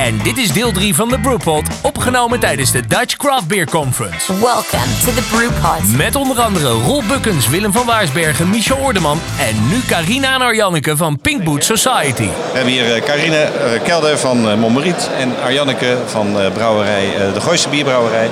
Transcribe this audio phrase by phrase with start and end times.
[0.00, 4.32] En dit is deel 3 van de Brewpot, opgenomen tijdens de Dutch Craft Beer Conference.
[4.32, 5.96] Welcome to the Brewpot.
[5.96, 10.96] Met onder andere Roel Bukkens, Willem van Waarsbergen, Michel Oordeman en nu Carina en Arjanneke
[10.96, 12.22] van Pink Boot Society.
[12.22, 17.40] We hebben hier eh, Carine eh, Kelder van eh, Mommeriet en Arjanneke van brouwerij, de
[17.40, 18.30] Gooise Bierbrouwerij.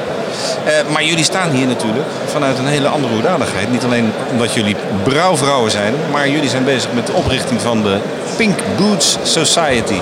[0.64, 3.70] Eh, maar jullie staan hier natuurlijk vanuit een hele andere hoedanigheid.
[3.70, 7.98] Niet alleen omdat jullie brouwvrouwen zijn, maar jullie zijn bezig met de oprichting van de
[8.36, 10.00] Pink Boots Society.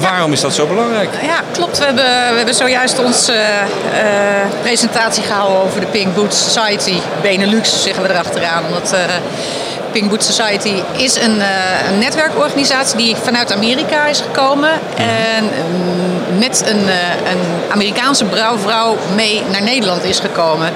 [0.00, 1.10] Waarom is dat zo belangrijk?
[1.22, 1.78] Ja, klopt.
[1.78, 4.00] We hebben, we hebben zojuist onze eh,
[4.62, 6.98] presentatie gehouden over de Pink Boots Society.
[7.22, 8.64] Benelux zeggen we erachteraan.
[8.66, 9.00] Omdat eh,
[9.92, 14.70] Pink Boots Society is een, eh, een netwerkorganisatie die vanuit Amerika is gekomen.
[14.96, 16.88] En mm, met een,
[17.30, 20.72] een Amerikaanse brouwvrouw mee naar Nederland is gekomen.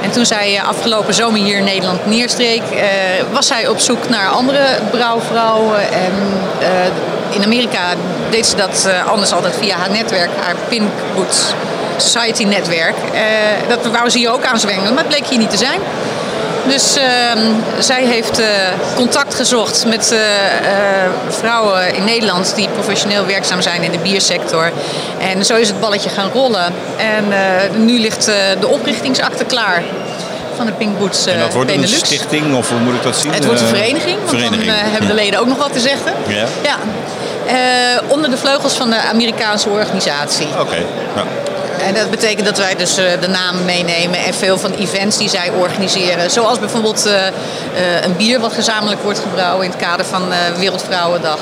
[0.00, 2.86] En toen zij eh, afgelopen zomer hier in Nederland neerstreek, eh,
[3.32, 5.92] was zij op zoek naar andere brouwvrouwen.
[5.92, 6.12] En
[6.60, 6.68] eh,
[7.30, 7.94] in Amerika
[8.30, 11.52] deed ze dat anders altijd via haar netwerk, haar Pink Boots
[11.96, 12.94] Society netwerk.
[13.68, 15.80] Dat wou ze hier ook aanzwengelen, maar het bleek hier niet te zijn.
[16.70, 17.38] Dus ehm,
[17.78, 18.46] zij heeft eh,
[18.94, 24.72] contact gezocht met eh, eh, vrouwen in Nederland die professioneel werkzaam zijn in de biersector.
[25.18, 26.72] En zo is het balletje gaan rollen.
[26.96, 27.24] En
[27.84, 28.24] nu ligt
[28.60, 29.82] de oprichtingsakte klaar
[30.60, 32.06] van de Pink Boots eh, En dat wordt een Benelux.
[32.06, 33.32] stichting of hoe moet ik dat zien?
[33.32, 34.64] Het wordt een vereniging, want vereniging.
[34.64, 36.12] dan hebben de leden ook nog wat te zeggen.
[36.26, 36.46] Ja.
[36.62, 36.76] Ja.
[38.08, 40.46] Onder de vleugels van de Amerikaanse organisatie.
[40.60, 40.76] Oké.
[41.16, 41.24] Ja.
[41.86, 45.28] En dat betekent dat wij dus eh, de naam meenemen en veel van events die
[45.28, 46.30] zij organiseren.
[46.30, 47.32] Zoals bijvoorbeeld eh, eh,
[48.02, 50.22] een bier wat gezamenlijk wordt gebrouwen in het kader van
[50.56, 51.38] Wereldvrouwendag.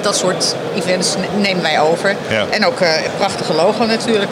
[0.00, 2.16] Dat soort events ne- nemen wij over.
[2.28, 2.44] Ja.
[2.50, 4.30] En ook het prachtige logo natuurlijk.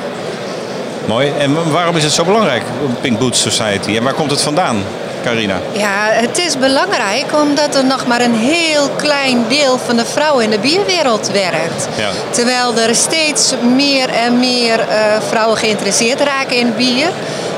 [1.07, 1.33] Mooi.
[1.39, 2.63] En waarom is het zo belangrijk,
[3.01, 3.97] Pink Boots Society?
[3.97, 4.85] En waar komt het vandaan,
[5.23, 5.57] Carina?
[5.73, 10.45] Ja, het is belangrijk omdat er nog maar een heel klein deel van de vrouwen
[10.45, 11.89] in de bierwereld werkt.
[11.97, 12.09] Ja.
[12.31, 14.97] Terwijl er steeds meer en meer eh,
[15.29, 17.09] vrouwen geïnteresseerd raken in bier.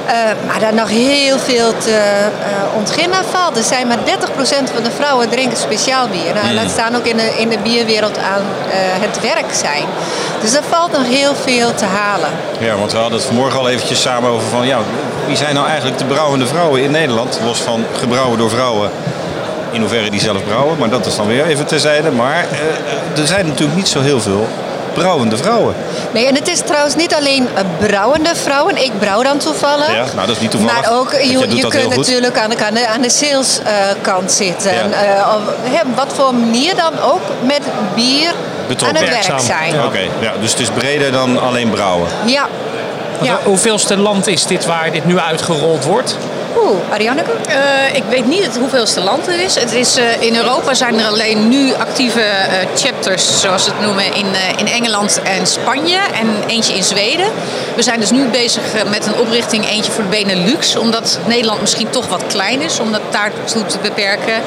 [0.06, 0.14] Eh,
[0.46, 3.56] maar daar nog heel veel te eh, ontginnen valt.
[3.56, 4.00] Er zijn maar 30%
[4.74, 6.34] van de vrouwen drinken speciaal bier.
[6.34, 8.42] Nou, Laat staan ook in de, in de bierwereld aan
[9.00, 9.84] het werk zijn.
[10.40, 12.30] Dus er valt nog heel veel te halen.
[12.58, 14.66] Ja, want we hadden het vanmorgen al eventjes samen over van...
[14.66, 14.78] Ja,
[15.32, 17.40] wie zijn nou eigenlijk de brouwende vrouwen in Nederland?
[17.44, 18.90] Los van gebrouwen door vrouwen.
[19.70, 22.10] In hoeverre die zelf brouwen, maar dat is dan weer even terzijde.
[22.10, 24.48] Maar eh, er zijn natuurlijk niet zo heel veel
[24.94, 25.74] brouwende vrouwen.
[26.12, 28.84] Nee, en het is trouwens niet alleen eh, brouwende vrouwen.
[28.84, 29.92] Ik brouw dan toevallig.
[29.92, 30.82] Ja, nou dat is niet toevallig.
[30.82, 34.72] Maar ook, je, je kunt natuurlijk aan de, aan de, aan de saleskant zitten.
[34.72, 34.90] Ja.
[34.90, 37.62] Eh, op hè, wat voor manier dan ook met
[37.94, 38.34] bier
[38.68, 38.98] Betrokken.
[38.98, 39.84] aan het werk zijn.
[39.84, 42.08] Oké, ja, dus het is breder dan alleen brouwen.
[42.24, 42.48] Ja.
[43.22, 43.38] Ja.
[43.44, 46.16] Hoeveelste land is dit waar dit nu uitgerold wordt?
[46.56, 47.30] Oeh, Arianneke?
[47.48, 49.54] Eh, ik weet niet het hoeveelste land er is.
[49.54, 53.80] Het is eh, in Europa zijn er alleen nu actieve eh, chapters, zoals ze het
[53.80, 55.96] noemen, in, eh, in Engeland en Spanje.
[55.96, 57.26] En eentje in Zweden.
[57.76, 60.76] We zijn dus nu bezig met een oprichting, eentje voor de Benelux.
[60.76, 64.42] Omdat Nederland misschien toch wat klein is, om dat daartoe te beperken.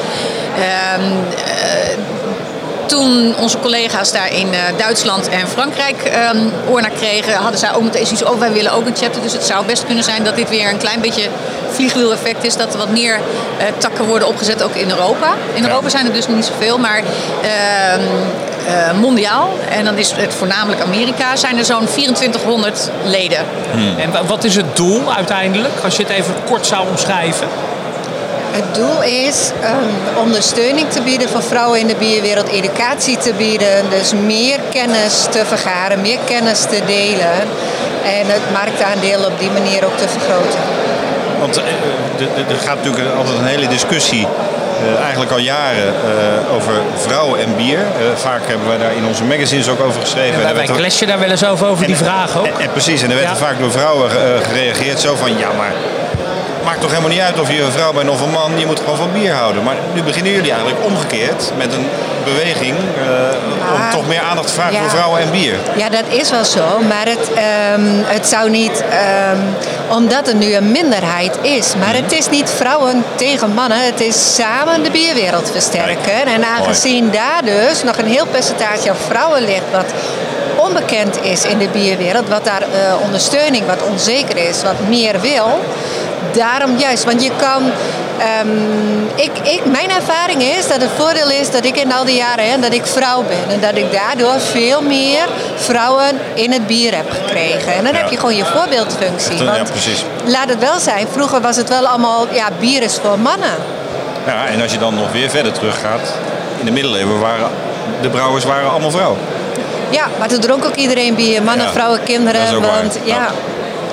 [2.85, 6.37] Toen onze collega's daar in eh, Duitsland en Frankrijk ehm
[6.69, 9.21] oor naar kregen, hadden zij ook meteen zoiets oh, wij willen ook een chapter.
[9.21, 11.27] Dus het zou best kunnen zijn dat dit weer een klein beetje
[11.71, 12.57] vliegwiel-effect is.
[12.57, 13.13] Dat er wat meer
[13.57, 15.33] eh, takken worden opgezet, ook in Europa.
[15.53, 16.97] In Europa zijn er dus nog niet zoveel, maar
[17.41, 18.01] ehm,
[18.67, 23.39] eh, mondiaal, en dan is het voornamelijk Amerika, zijn er zo'n 2400 leden.
[23.99, 27.47] En wa- wat is het doel uiteindelijk, als je het even kort zou omschrijven?
[28.55, 33.89] Het doel is um, ondersteuning te bieden voor vrouwen in de bierwereld, educatie te bieden,
[33.89, 37.35] dus meer kennis te vergaren, meer kennis te delen
[38.03, 40.59] en het marktaandeel op die manier ook te vergroten.
[41.39, 41.63] Want eh,
[42.17, 44.27] de- de- er gaat natuurlijk altijd een hele discussie,
[44.97, 47.79] eh, eigenlijk al jaren, eh, over vrouwen en bier.
[47.79, 50.33] Eh, vaak hebben wij daar in onze magazines ook over geschreven.
[50.41, 52.45] En En wij, daar wel eens over, over die vraag ook.
[52.45, 53.33] En, en precies, en er werd Ja.
[53.33, 55.73] er vaak door vrouwen eh, gereageerd zo van, ja maar...
[56.65, 58.79] Maakt toch helemaal niet uit of je een vrouw bent of een man, je moet
[58.79, 59.63] gewoon van bier houden.
[59.63, 61.87] Maar nu beginnen jullie eigenlijk omgekeerd met een
[62.23, 64.79] beweging eh, om toch meer aandacht te vragen ja.
[64.79, 65.55] voor vrouwen en bier.
[65.75, 69.37] Ja, dat is wel zo, maar het, ehm, het zou niet, ehm,
[69.87, 74.35] omdat er nu een minderheid is, maar het is niet vrouwen tegen mannen, het is
[74.35, 76.25] samen de bierwereld versterken.
[76.25, 79.93] En aangezien daar dus nog een heel percentage aan vrouwen ligt, wat
[80.55, 85.59] onbekend is in de bierwereld, wat daar eh, ondersteuning, wat onzeker is, wat meer wil,
[86.33, 87.63] daarom juist, want je kan.
[88.17, 88.47] ehm,
[89.15, 92.49] ik, ik, mijn ervaring is dat het voordeel is dat ik in al die jaren
[92.51, 93.53] hè, dat ik vrouw ben.
[93.55, 97.73] En dat ik daardoor veel meer vrouwen in het bier heb gekregen.
[97.73, 97.99] En dan Ja.
[97.99, 99.43] heb je gewoon je voorbeeldfunctie.
[99.43, 100.05] Ja, Want precies.
[100.25, 103.55] laat het wel zijn, vroeger was het wel allemaal, ja, bier is voor mannen.
[104.25, 106.13] Ja, en als je dan nog weer verder teruggaat,
[106.59, 107.47] in de middeleeuwen waren
[108.01, 109.19] de brouwers waren allemaal vrouwen.
[109.89, 111.43] Ja, maar toen dronk ook iedereen bier.
[111.43, 112.61] Mannen, vrouwen, kinderen.
[112.61, 113.27] want ja,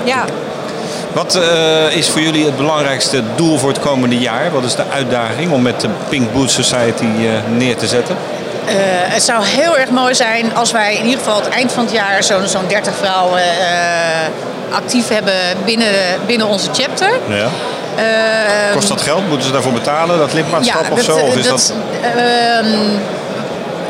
[0.05, 0.25] ja.
[1.12, 4.50] Wat eh, is voor jullie het belangrijkste doel voor het komende jaar?
[4.50, 8.17] Wat is de uitdaging om met de Pink Boot Society eh, neer te zetten?
[8.67, 11.85] Eh, het zou heel erg mooi zijn als wij in ieder geval het eind van
[11.85, 13.43] het jaar zo'n zo'n 30 vrouwen
[14.70, 15.94] actief hebben binnen,
[16.26, 17.11] binnen onze chapter.
[17.29, 17.49] Ja.
[17.97, 19.29] Eh, Kost dat geld?
[19.29, 21.17] Moeten ze daarvoor betalen, dat lidmaatschap of zo?
[21.17, 21.73] Of is dat...
[22.03, 22.67] ehm,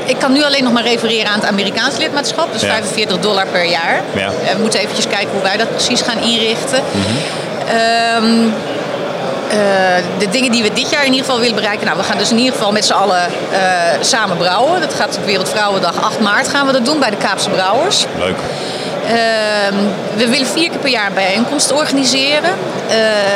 [0.04, 2.52] ik kan nu alleen nog maar refereren aan het Amerikaans lidmaatschap.
[2.52, 2.68] Dus Ja.
[2.68, 4.00] 45 dollar per jaar.
[4.16, 4.26] Ja.
[4.26, 6.82] Eh, we moeten eventjes kijken hoe wij dat precies gaan inrichten.
[6.90, 7.06] Mhm.
[7.76, 8.48] Ehm,
[9.50, 9.58] eh,
[10.18, 11.86] de dingen die we dit jaar in ieder geval willen bereiken.
[11.86, 13.58] Nou, we gaan dus in ieder geval met z'n allen eh,
[14.00, 14.80] samen brouwen.
[14.80, 18.06] Dat gaat op Wereldvrouwendag 8 maart gaan we dat doen bij de Kaapse Brouwers.
[18.18, 18.36] Leuk.
[19.06, 19.76] Ehm,
[20.14, 22.50] we willen vier keer per jaar bijeenkomsten organiseren.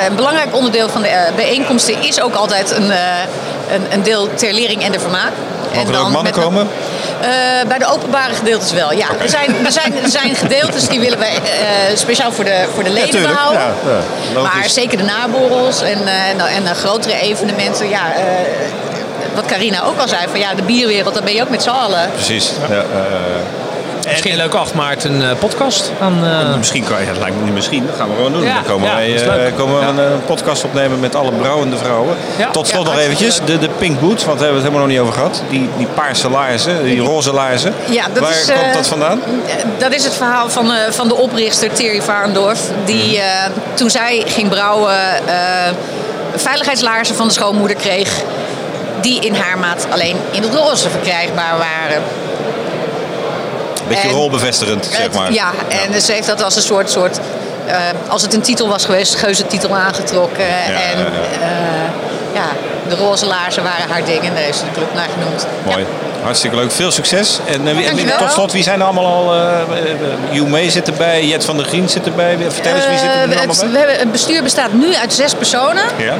[0.08, 2.90] Een belangrijk onderdeel van de bijeenkomsten is ook altijd een,
[3.70, 5.32] een, een deel ter lering en de vermaak.
[5.76, 6.68] Mogen er ook mannen komen?
[7.20, 7.28] Eh,
[7.68, 9.06] bij de openbare gedeeltes wel, ja.
[9.22, 12.84] Er, zijn, er, zijn, er zijn gedeeltes die willen wij eh, speciaal voor de, voor
[12.84, 13.60] de leden behouden.
[13.60, 13.72] Ja,
[14.34, 17.88] ja, maar zeker de naborrels en, eh, en, en, grotere evenementen.
[17.88, 18.12] Ja,
[19.34, 21.68] wat Carina ook al zei, van ja, de bierwereld, daar ben je ook met z'n
[21.68, 22.10] allen.
[22.14, 22.52] Precies.
[22.68, 22.84] Ja,
[24.10, 25.92] Misschien een leuke 8 maart een eh, podcast.
[25.98, 28.42] Dan, eh, Misschien kan je, het lijkt me niet misschien, dat gaan we gewoon doen.
[28.42, 29.56] Ja, dan komen ja, wij eh, leuk.
[29.56, 30.02] komen we Ja.
[30.12, 32.16] een, podcast opnemen met alle brouwende vrouwen.
[32.38, 32.50] Ja.
[32.50, 34.80] Tot slot Ja, nog eventjes, de, de Pink Boots, want daar hebben we het helemaal
[34.80, 35.42] nog niet over gehad.
[35.50, 37.74] Die, die paarse laarzen, die roze laarzen.
[37.88, 39.20] Ja, dat Waar is, eh, komt dat vandaan?
[39.78, 42.60] Dat is het verhaal van, eh, van de oprichter Thierry Varendorf.
[42.84, 43.24] Die eh,
[43.74, 44.94] toen zij ging brouwen
[45.26, 45.34] eh,
[46.34, 48.10] veiligheidslaarzen van de schoonmoeder kreeg.
[49.00, 52.02] Die in haar maat alleen in het roze verkrijgbaar waren.
[53.88, 55.32] Beetje en- rolbevestigend, zeg Het- maar.
[55.32, 56.90] Ja, en ze heeft dat als een soort...
[56.90, 57.20] soort
[57.66, 57.76] eh,
[58.08, 60.44] als het een titel was geweest, geuze titel aangetrokken.
[60.48, 61.48] en ja, eh,
[62.34, 62.46] ja,
[62.88, 65.46] de roze laarzen waren haar ding en daar heeft ze de club naar genoemd.
[65.64, 65.86] Mooi.
[66.26, 66.72] Hartstikke leuk.
[66.72, 67.38] Veel succes.
[67.44, 69.34] En, eh, en tot slot, wie zijn er allemaal al?
[69.34, 69.60] Uh,
[70.30, 72.36] Joe zit erbij, Jet van der Grien zit erbij.
[72.48, 73.70] Vertel eens, wie zit er allemaal bij?
[73.70, 75.82] we hebben, het bestuur bestaat nu uit zes personen.
[75.96, 76.14] Ja.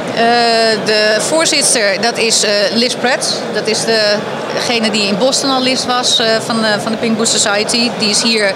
[0.85, 3.41] De voorzitter, dat is Liz Pratt.
[3.53, 4.15] Dat is de,
[4.53, 7.91] degene die in Boston al lid was van, de, van de Pink Boot Society.
[7.99, 8.53] Die is hier...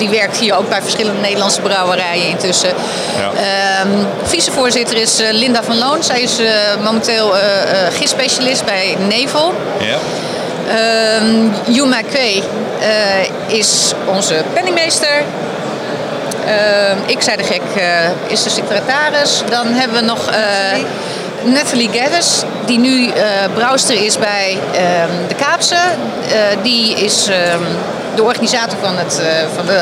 [0.00, 2.70] die werkt hier ook bij verschillende Nederlandse brouwerijen intussen.
[3.18, 3.30] Ja.
[3.30, 3.88] Ehm,
[4.22, 6.02] vicevoorzitter is eh, Linda van Loon.
[6.02, 6.46] Zij is eh,
[6.84, 9.54] momenteel eh eh gistspecialist bij Nevel.
[9.78, 9.98] Ja.
[10.68, 12.42] Ehm Hugh McQuay
[12.80, 15.22] eh, is onze penningmeester.
[16.46, 19.42] Ehm, ik zei de gek, eh, is de secretaris.
[19.50, 20.78] Dan hebben we nog eh,
[21.44, 23.22] Nathalie Geddes, die nu eh
[23.54, 25.74] brouwster is bij ehm, de Kaapse.
[25.74, 27.62] Eh, die is ehm,
[28.14, 29.80] de organisator van, het, eh, van de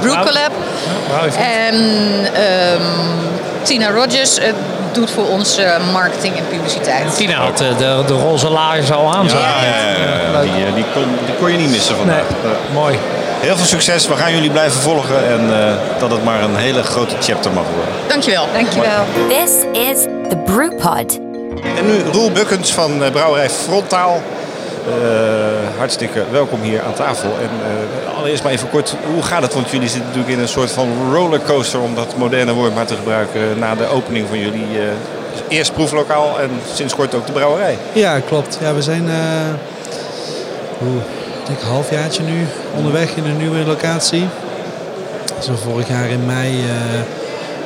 [0.00, 0.50] Brew Collab.
[1.10, 1.40] wauw, even.
[1.40, 1.74] En
[2.34, 2.82] ehm,
[3.62, 4.52] Tina Rogers eh,
[4.92, 7.16] doet voor ons eh, marketing en publiciteit.
[7.16, 9.24] Tina had eh, de, de roze laarzen al aan.
[9.24, 9.36] Ja, zo.
[9.38, 10.30] ja, ja, ja.
[10.40, 10.42] Leuk.
[10.54, 12.20] Die, eh, die, kon, die kon je niet missen Nee, vandaag.
[12.20, 12.98] Eh, mooi.
[13.40, 14.06] Heel veel succes.
[14.08, 15.28] We gaan jullie blijven volgen.
[15.28, 17.94] En eh, dat het maar een hele grote chapter mag worden.
[18.08, 18.46] Dankjewel.
[18.52, 19.04] Dankjewel.
[19.28, 21.18] This is the Brewpod.
[21.78, 24.22] En nu Roel Bukkens van eh, Brouwerij Frontaal.
[24.88, 27.30] Eh, hartstikke welkom hier aan tafel.
[27.30, 27.50] En
[28.08, 29.54] eh, allereerst maar even kort, hoe gaat het?
[29.54, 32.94] Want jullie zitten natuurlijk in een soort van rollercoaster, om dat moderne woord maar te
[32.94, 34.84] gebruiken, na de opening van jullie eh,
[35.48, 37.78] eerst proeflokaal en sinds kort ook de brouwerij.
[37.92, 38.58] Ja, klopt.
[38.60, 39.04] Ja, we zijn
[40.78, 40.96] hoe,
[41.40, 42.46] ik denk een halfjaartje nu
[42.76, 44.28] onderweg in een nieuwe locatie.
[45.40, 46.64] Zo vorig jaar in mei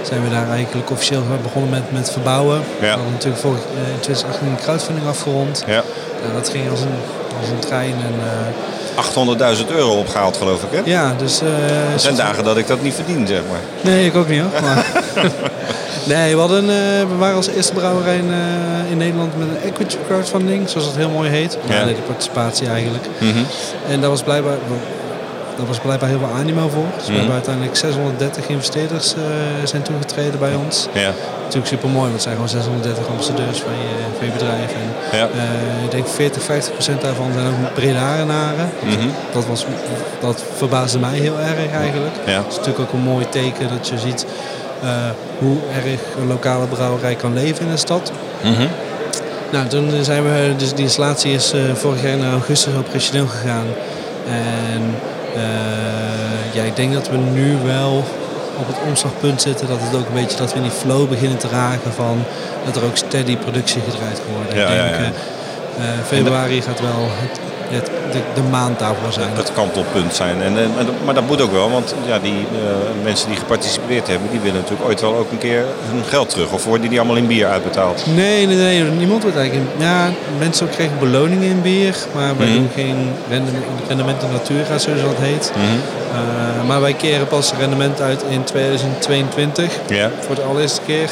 [0.02, 2.62] zijn we daar eigenlijk officieel begonnen met, met verbouwen.
[2.80, 5.64] We hadden natuurlijk vorig, in 2018 een crowdfunding afgerond.
[5.66, 5.82] Ja.
[6.22, 6.98] Nou, dat ging als een,
[7.40, 7.92] als een trein.
[7.92, 10.80] En, eh, 800.000 euro opgehaald geloof ik hè?
[10.90, 11.40] ja, dus...
[11.40, 13.92] eh, Er zijn dagen dat ik dat niet verdien zeg maar.
[13.92, 14.60] Nee, ik ook niet hoor.
[14.62, 14.86] Maar
[16.14, 19.70] nee, we, hadden, eh, we waren als eerste brouwerij in, eh, in Nederland met een
[19.70, 21.58] equity crowdfunding, zoals het heel mooi heet.
[21.68, 21.84] Ja.
[21.84, 23.04] De participatie eigenlijk.
[23.18, 23.38] Mhm.
[23.90, 24.56] En daar was blijkbaar,
[25.58, 26.84] daar was blijkbaar heel veel animo voor.
[26.96, 27.16] Dus we Mhm.
[27.18, 29.20] hebben uiteindelijk 630 investeerders eh,
[29.64, 30.86] zijn toegetreden bij ons.
[30.92, 31.10] Ja.
[31.42, 34.70] Natuurlijk super mooi, want het zijn gewoon 630 ambassadeurs van je, van je bedrijf.
[34.82, 35.24] En, Ja.
[35.24, 38.70] eh, ik denk 40, 50 procent daarvan zijn ook Bredarenaren.
[38.84, 39.08] Mhm.
[39.32, 39.64] Dat, was,
[40.20, 42.14] dat verbaasde mij heel erg eigenlijk.
[42.26, 42.32] Ja.
[42.42, 44.26] Het is natuurlijk ook een mooi teken dat je ziet
[44.82, 44.88] eh,
[45.38, 48.12] hoe erg een lokale brouwerij kan leven in een stad.
[48.42, 48.66] Mhm.
[49.52, 53.66] Nou, toen zijn we, dus die installatie is vorig jaar naar augustus operationeel gegaan.
[54.28, 54.82] En
[56.52, 58.04] ja, ik denk dat we nu wel
[58.58, 61.38] op het omslagpunt zitten dat het ook een beetje dat we in die flow beginnen
[61.38, 62.24] te raken van
[62.64, 64.56] dat er ook steady productie gedraaid kan worden.
[64.58, 65.82] Ja, ik denk ja.
[65.82, 69.28] eh, eh, februari gaat wel het het, de, de maand daarvoor zijn.
[69.34, 70.42] Het kantelpunt zijn.
[70.42, 70.70] En, en,
[71.04, 74.60] maar dat moet ook wel, want ja, die eh, mensen die geparticipeerd hebben, die willen
[74.60, 76.52] natuurlijk ooit wel ook een keer hun geld terug.
[76.52, 78.02] Of worden die allemaal in bier uitbetaald?
[78.14, 78.82] Nee, nee, nee.
[78.82, 79.66] Niemand wordt eigenlijk...
[79.76, 80.08] in- Ja,
[80.38, 81.96] mensen krijgen beloningen in bier.
[82.14, 82.56] Maar wij Mhm.
[82.56, 82.96] doen geen
[83.88, 85.52] rendement, in natura, zoals dat heet.
[85.56, 85.64] Mhm.
[85.64, 89.72] Eh, maar wij keren pas rendement uit in 2022.
[89.88, 90.10] Ja.
[90.26, 91.10] Voor de allereerste keer.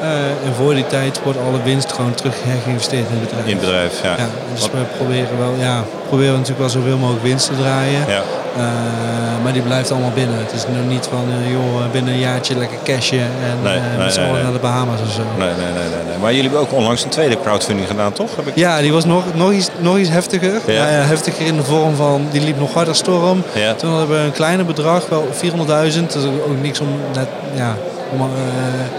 [0.00, 3.46] Eh, en voor die tijd wordt alle winst gewoon terug geïnvesteerd in het bedrijf.
[3.46, 4.14] In het bedrijf, ja.
[4.16, 8.04] Ja, dus we proberen wel, ja, proberen natuurlijk wel zoveel mogelijk winst te draaien.
[8.08, 8.22] Ja.
[8.56, 10.38] Eh, maar die blijft allemaal binnen.
[10.38, 13.98] Het is nu niet van, eh, joh, binnen een jaartje lekker cashen en Nee, nee,
[13.98, 14.44] met z'n nee, allen nee.
[14.44, 15.22] naar de Bahama's of zo.
[15.38, 16.18] Nee, nee, nee, nee, nee.
[16.20, 18.36] Maar jullie hebben ook onlangs een tweede crowdfunding gedaan, toch?
[18.36, 18.56] Heb ik...
[18.56, 20.60] Ja, die was nog, nog, iets, nog iets heftiger.
[20.66, 20.84] Ja.
[20.84, 23.42] Heftiger in de vorm van, die liep nog harder storm.
[23.54, 23.74] Ja.
[23.74, 26.12] Toen hadden we een kleiner bedrag, wel 400.000.
[26.12, 27.76] Dat is ook niks om, net, ja,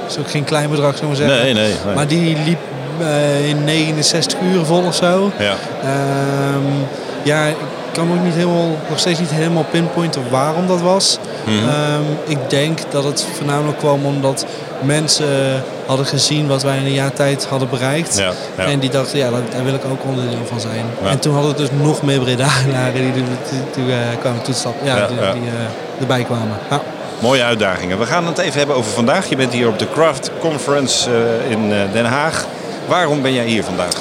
[0.07, 1.43] is ook geen klein bedrag, zullen we zeggen.
[1.43, 1.95] Nee, nee, nee.
[1.95, 2.59] Maar die liep
[2.99, 5.31] eh, in 69 uur vol of zo.
[5.39, 5.53] Ja.
[5.83, 6.63] Ehm,
[7.23, 7.55] ja, ik
[7.91, 11.17] kan ook niet helemaal, nog steeds niet helemaal pinpointen waarom dat was.
[11.45, 11.57] Mhm.
[11.57, 14.45] Ehm, ik denk dat het voornamelijk kwam omdat
[14.81, 18.17] mensen hadden gezien wat wij in een jaar tijd hadden bereikt.
[18.17, 18.63] Ja, ja.
[18.65, 20.85] En die dachten, ja, daar, wil ik ook onderdeel van zijn.
[21.03, 21.09] Ja.
[21.09, 24.85] En toen hadden we dus nog meer Bredanaren die, die, die, die, eh, kwamen toestappen.
[24.85, 26.57] Ja, Ja, die, eh, erbij kwamen.
[27.19, 27.99] Mooie uitdagingen.
[27.99, 29.29] We gaan het even hebben over vandaag.
[29.29, 32.45] Je bent hier op de Craft Conference eh, in eh, Den Haag.
[32.87, 33.93] Waarom ben jij hier vandaag?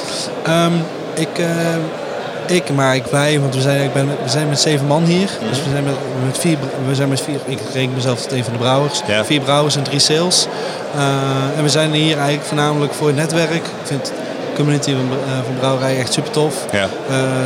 [0.43, 0.73] Ehm,
[1.15, 4.87] ik, eh, ik, maar ik wij, want we zijn, ik ben, we zijn met zeven
[4.87, 5.31] man hier.
[5.41, 5.49] Mhm.
[5.49, 5.95] Dus we zijn met,
[6.25, 9.03] met vier, we zijn met vier, ik reken mezelf tot een van de brouwers.
[9.07, 9.25] Ja.
[9.25, 10.47] Vier brouwers en drie sales.
[11.57, 13.51] En we zijn hier eigenlijk voornamelijk voor het netwerk.
[13.51, 14.13] Ik vind de
[14.55, 16.55] community van, eh, van brouwerij echt super tof.
[16.73, 16.89] Ja.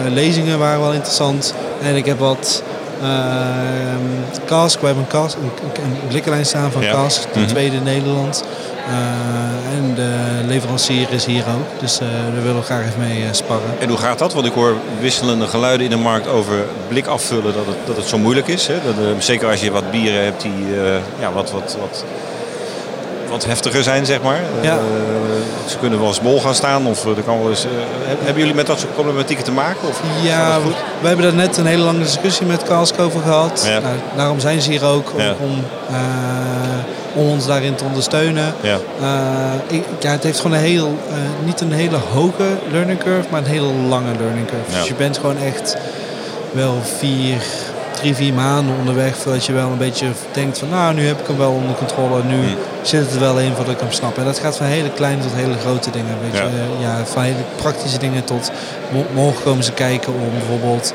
[0.08, 1.54] Lezingen waren wel interessant.
[1.82, 2.62] En ik heb wat
[3.02, 4.80] ehm cask.
[4.80, 6.92] We hebben een, cask, een, een, blikkenlijn staan van Ja.
[6.92, 7.32] cask.
[7.32, 7.48] De Mhm.
[7.48, 8.44] tweede in Nederland.
[8.88, 10.10] Eh, en de
[10.46, 11.80] leverancier is hier ook.
[11.80, 13.70] Dus eh daar willen we graag even mee eh, sparren.
[13.78, 14.32] En hoe gaat dat?
[14.34, 16.54] Want ik hoor wisselende geluiden in de markt over
[16.88, 18.66] blik afvullen dat het, dat het zo moeilijk is.
[18.66, 18.74] Hè?
[18.84, 22.04] Dat, eh, zeker als je wat bieren hebt die eh, ja, wat, wat, wat,
[23.32, 24.40] wat heftiger zijn, zeg maar.
[24.60, 24.72] Ja.
[24.72, 24.78] Eh,
[25.70, 26.86] ze kunnen wel eens bol gaan staan.
[26.86, 27.70] Of er kan wel eens, eh,
[28.04, 29.88] heb- hebben jullie met dat soort problematieken te maken?
[29.88, 30.58] Of Ja,
[31.00, 33.64] we, hebben daar net een hele lange discussie met Cask over gehad.
[33.66, 33.78] Ja.
[33.80, 35.94] Nou, daarom zijn ze hier ook, om, eh,
[37.14, 38.54] om ons daarin te ondersteunen.
[38.60, 38.78] Ja.
[39.00, 43.28] Eh, ik, ja, het heeft gewoon een heel, eh, niet een hele hoge learning curve,
[43.30, 44.70] maar een hele lange learning curve.
[44.72, 44.78] Ja.
[44.78, 45.76] Dus je bent gewoon echt
[46.52, 47.42] wel vier,
[47.96, 51.26] drie, vier maanden onderweg voordat je wel een beetje denkt van nou, nu heb ik
[51.26, 52.56] hem wel onder controle, nu Hmm.
[52.82, 54.18] zit het er wel in voordat ik hem snap.
[54.18, 56.16] En dat gaat van hele kleine tot hele grote dingen.
[56.22, 56.42] Weet Ja.
[56.42, 56.64] je?
[56.80, 58.50] Ja, van hele praktische dingen tot
[58.92, 60.92] mo- morgen komen ze kijken om bijvoorbeeld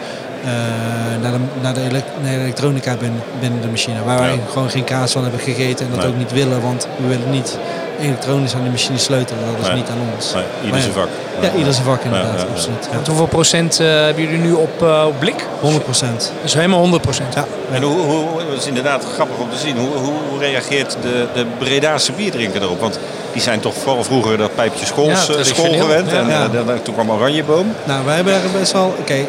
[1.21, 4.03] naar, de, naar, de elek- naar de elektronica binnen, binnen de machine.
[4.03, 4.37] Waar wij Ja.
[4.51, 6.09] gewoon geen kaas van hebben gegeten en dat Nee.
[6.09, 7.57] ook niet willen, want we willen niet
[8.01, 9.43] elektronisch aan de machine sleutelen.
[9.45, 9.75] Dat is Nee.
[9.75, 10.33] niet aan ons.
[10.33, 10.99] Nee, ieder zijn ja.
[10.99, 11.09] vak.
[11.41, 12.51] Ja, ieder zijn vak inderdaad, Ja, ja, ja.
[12.51, 12.85] absoluut.
[12.89, 12.93] Ja.
[12.95, 15.45] Want hoeveel procent eh, hebben jullie nu op, eh, op blik?
[15.59, 16.31] 100 procent.
[16.41, 17.33] Dus helemaal 100 procent.
[17.33, 17.45] Ja.
[17.71, 19.77] En hoe, hoe, het is inderdaad grappig om te zien.
[19.77, 22.79] Hoe, hoe, reageert de, de Bredaanse bierdrinker erop?
[22.79, 22.99] Want
[23.33, 26.11] die zijn toch vooral vroeger dat pijpje Ja, schools, eh, school gewend.
[26.11, 26.17] Ja.
[26.19, 26.43] En Ja.
[26.43, 27.73] eh, dan- toen kwam Oranjeboom.
[27.83, 28.95] Nou, wij hebben best wel.
[28.99, 29.27] Oké, ik,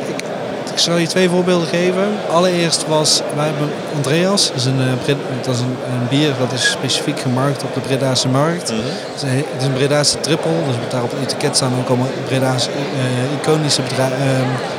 [0.79, 2.09] ik zal je twee voorbeelden geven.
[2.31, 6.33] Allereerst was, wij hebben Andreas, dat is een, eh, Brit- dat is een, een bier
[6.39, 8.71] dat is specifiek gemarkt op de Bredaanse markt.
[8.73, 8.81] Mhm.
[8.81, 11.73] Het, is een, he- het is een Bredaanse triple, dus daar op het etiket staan
[11.81, 14.11] ook allemaal Bredaanse eh, iconische ehm,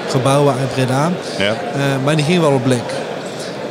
[0.09, 1.11] gebouwen uit Breda.
[1.37, 1.45] Ja.
[1.45, 2.83] Eh, maar die gingen wel op blik.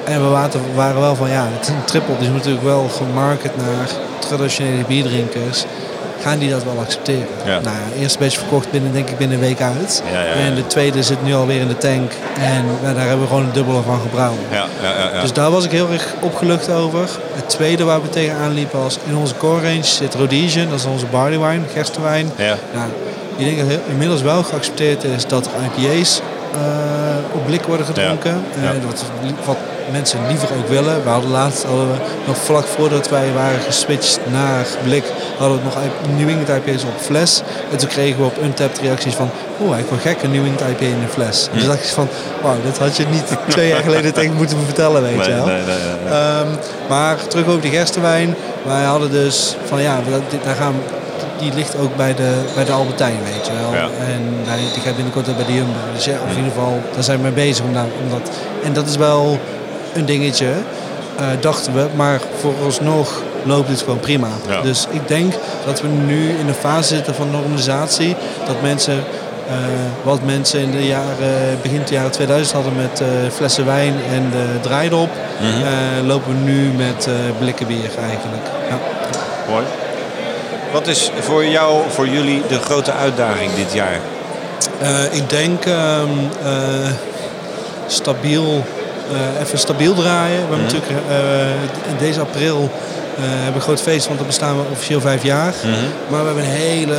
[0.09, 3.57] En we waren, waren wel van ja, het is een triple, dus natuurlijk wel gemarket
[3.57, 3.89] naar
[4.19, 5.65] traditionele bierdrinkers.
[6.23, 7.27] Gaan die dat wel accepteren?
[7.45, 7.61] Ja.
[7.61, 10.03] Nou, ja, eerst beetje verkocht binnen, denk ik, binnen een week uit.
[10.13, 10.33] Ja, ja.
[10.33, 12.13] En de tweede zit nu alweer in de tank.
[12.39, 14.41] En nou, daar hebben we gewoon een dubbele van gebrouwen.
[14.51, 15.21] Ja, ja, ja, ja.
[15.21, 17.09] Dus daar was ik heel erg opgelucht over.
[17.33, 20.69] Het tweede waar we tegenaan liepen was in onze core range zit Rhodesian.
[20.69, 22.31] Dat is onze barley wine, gerstewijn.
[22.37, 22.57] Ja.
[22.75, 22.91] Nou,
[23.37, 26.21] ik denk dat inmiddels wel geaccepteerd is dat er IPA's
[26.53, 28.45] eh, op blik worden gedronken.
[28.55, 29.57] Eh, is wat
[29.93, 31.03] mensen liever ook willen.
[31.03, 35.05] We hadden laatst, hadden we, nog vlak voordat wij waren geswitcht naar blik,
[35.39, 35.75] hadden we nog
[36.17, 37.43] New England IPA's op fles.
[37.71, 39.31] En toen kregen we op Untapped reacties van,
[39.63, 41.49] oeh, eigenlijk wel gek, een New England IPA in een fles.
[41.53, 42.09] En toen dacht ik van,
[42.43, 45.47] wauw, dit had je niet twee jaar geleden tegen moeten vertellen, weet je wel.
[45.47, 45.65] nee, nee,
[46.05, 46.13] nee.
[46.13, 46.47] Ehm,
[46.89, 48.35] maar terug over die gerstewijn.
[48.67, 50.75] Wij hadden dus van ja, we- dit- daar gaan,
[51.39, 53.73] die ligt ook bij de, bij de Albertijn, weet je wel.
[53.75, 53.89] Ja.
[54.07, 55.79] En hij- die gaat binnenkort ook bij de Jumbo.
[55.95, 58.31] Dus ja, of in ieder geval, daar zijn we mee bezig om, daar, om dat.
[58.65, 59.39] En dat is wel
[59.99, 60.47] een dingetje,
[61.17, 61.87] eh, dachten we.
[61.97, 64.29] Maar vooralsnog loopt het gewoon prima.
[64.49, 64.61] Ja.
[64.61, 65.33] Dus ik denk
[65.67, 68.17] dat we nu in een fase zitten van normalisatie.
[68.47, 68.95] Dat mensen,
[69.49, 69.55] eh,
[70.03, 74.31] wat mensen in de jaren, begin de jaren 2000 hadden met eh, flessen wijn en
[74.31, 75.09] de draaidop,
[75.41, 76.07] Mhm.
[76.07, 78.47] lopen we nu met blikken bier eigenlijk.
[78.69, 78.79] Ja.
[79.51, 79.65] Mooi.
[80.73, 83.99] Wat is voor jou, voor jullie de grote uitdaging dit jaar?
[85.11, 86.09] Ik denk ehm,
[86.45, 86.91] eh,
[87.87, 88.65] stabiel,
[89.41, 90.37] even stabiel draaien.
[90.37, 92.71] We hebben natuurlijk eh, in deze april
[93.19, 95.55] eh, hebben we een groot feest, want dan bestaan we officieel vijf jaar.
[96.09, 96.97] Maar we hebben een hele,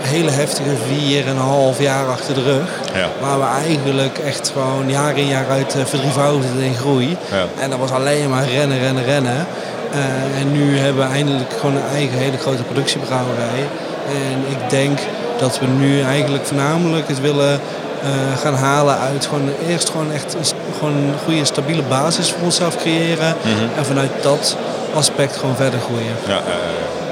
[0.00, 2.68] hele heftige vier en een half jaar achter de rug.
[2.94, 3.08] Ja.
[3.20, 7.16] Waar we eigenlijk echt gewoon jaar in jaar uit uh, verdrievoudigden in groei.
[7.30, 7.46] Ja.
[7.62, 9.46] En dat was alleen maar rennen, rennen, rennen.
[9.92, 13.68] Eh, en nu hebben we eindelijk gewoon een eigen hele grote productiebrouwerij.
[14.08, 14.98] En ik denk
[15.38, 17.60] dat we nu eigenlijk voornamelijk het willen
[18.04, 20.36] eh, gaan halen uit gewoon eerst gewoon echt
[20.78, 23.34] gewoon een goede stabiele basis voor onszelf creëren.
[23.76, 24.56] En vanuit dat
[24.94, 26.14] aspect gewoon verder groeien.
[26.26, 26.42] Ja,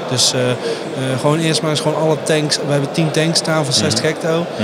[0.09, 0.55] Dus eh, eh,
[1.19, 2.57] gewoon eerst maar eens gewoon alle tanks.
[2.65, 4.45] We hebben 10 tanks staan van 60 hecto.
[4.57, 4.63] eh,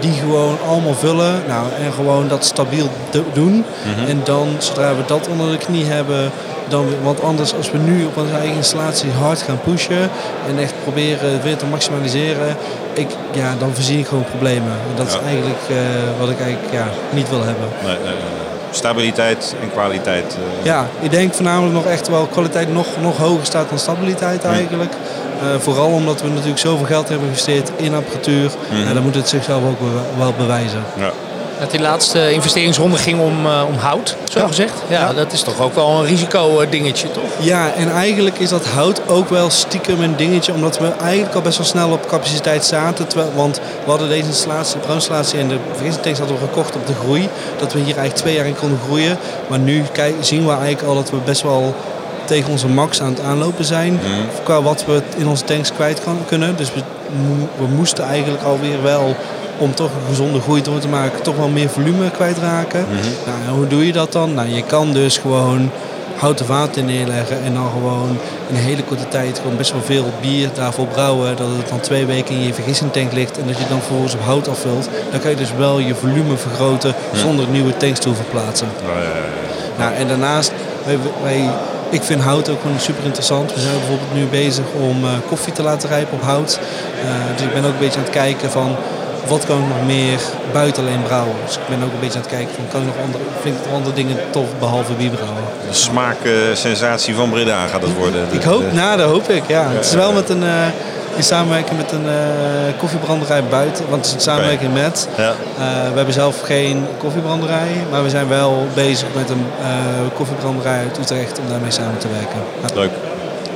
[0.00, 1.42] die gewoon allemaal vullen.
[1.48, 3.64] Nou, en gewoon dat stabiel do- doen.
[4.08, 6.30] En dan, zodra we dat onder de knie hebben.
[6.68, 10.10] Dan, want anders, als we nu op onze eigen installatie hard gaan pushen.
[10.48, 12.56] En echt proberen weer te maximaliseren.
[12.92, 14.72] Ik, ja, dan voorzie ik gewoon problemen.
[14.72, 15.18] En dat Ja.
[15.18, 15.58] is eigenlijk
[16.18, 17.68] wat ik eigenlijk ja, niet wil hebben.
[17.84, 18.39] nee, nee, nee.
[18.70, 20.36] Stabiliteit en kwaliteit.
[20.58, 24.44] eh, Ja, ik denk voornamelijk nog echt wel kwaliteit nog, nog hoger staat dan stabiliteit
[24.44, 24.92] eigenlijk.
[25.40, 28.50] Eh, vooral omdat we natuurlijk zoveel geld hebben geïnvesteerd in apparatuur.
[28.88, 30.82] En dan moet het zichzelf ook wel, wel bewijzen.
[30.98, 31.10] ja.
[31.60, 34.46] Dat die laatste investeringsronde ging om, eh, om hout, zo Ja.
[34.46, 34.72] gezegd.
[34.88, 35.12] Ja, Ja.
[35.12, 37.22] dat is toch ook wel een risico eh, dingetje, toch?
[37.38, 40.52] Ja, en eigenlijk is dat hout ook wel stiekem een dingetje.
[40.52, 43.06] Omdat we eigenlijk al best wel snel op capaciteit zaten.
[43.06, 46.86] Terwijl, want we hadden deze installatie, de brouwinstallatie en de vergistingtanks hadden we gekocht op
[46.86, 47.28] de groei.
[47.58, 49.18] Dat we hier eigenlijk twee jaar in konden groeien.
[49.46, 51.74] Maar nu kijk, zien we eigenlijk al dat we best wel
[52.24, 54.00] tegen onze max aan het aanlopen zijn.
[54.42, 56.56] Qua wat we in onze tanks kwijt kan, kunnen.
[56.56, 56.80] Dus we,
[57.58, 59.16] we moesten eigenlijk alweer wel
[59.60, 62.86] om toch een gezonde groei door te maken, toch wel meer volume kwijtraken.
[63.26, 64.34] Nou, en hoe doe je dat dan?
[64.34, 65.70] Nou, je kan dus gewoon
[66.20, 70.04] houten vaten neerleggen en dan gewoon in een hele korte tijd gewoon best wel veel
[70.20, 71.36] bier daarvoor brouwen.
[71.36, 74.20] Dat het dan twee weken in je vergissingtank ligt en dat je dan vervolgens op
[74.20, 74.88] hout afvult.
[75.10, 78.68] Dan kan je dus wel je volume vergroten zonder nieuwe tanks te hoeven plaatsen.
[79.78, 80.52] Nou, en daarnaast,
[80.84, 81.50] wij, wij,
[81.90, 83.54] ik vind hout ook gewoon super interessant.
[83.54, 86.60] We zijn bijvoorbeeld nu bezig om eh, koffie te laten rijpen op hout.
[87.04, 88.76] Eh, dus ik ben ook een beetje aan het kijken van
[89.26, 90.18] wat kan ik nog meer
[90.52, 91.34] buiten alleen brouwen.
[91.46, 93.56] Dus ik ben ook een beetje aan het kijken van kan ik nog andere, vind
[93.56, 95.42] ik andere dingen tof behalve bier brouwen.
[95.68, 98.26] De smaaksensatie van Breda gaat het worden.
[98.30, 99.66] Ik hoop, de- nou dat hoop ik, ja.
[99.68, 100.66] Het is wel met een, eh,
[101.16, 105.08] in samenwerking met een eh, koffiebranderij buiten, want het is in samenwerking met.
[105.16, 105.28] Ja.
[105.28, 105.34] Eh,
[105.90, 109.68] we hebben zelf geen koffiebranderij, maar we zijn wel bezig met een eh,
[110.14, 112.74] koffiebranderij uit Utrecht om daarmee samen te werken.
[112.74, 112.90] Leuk.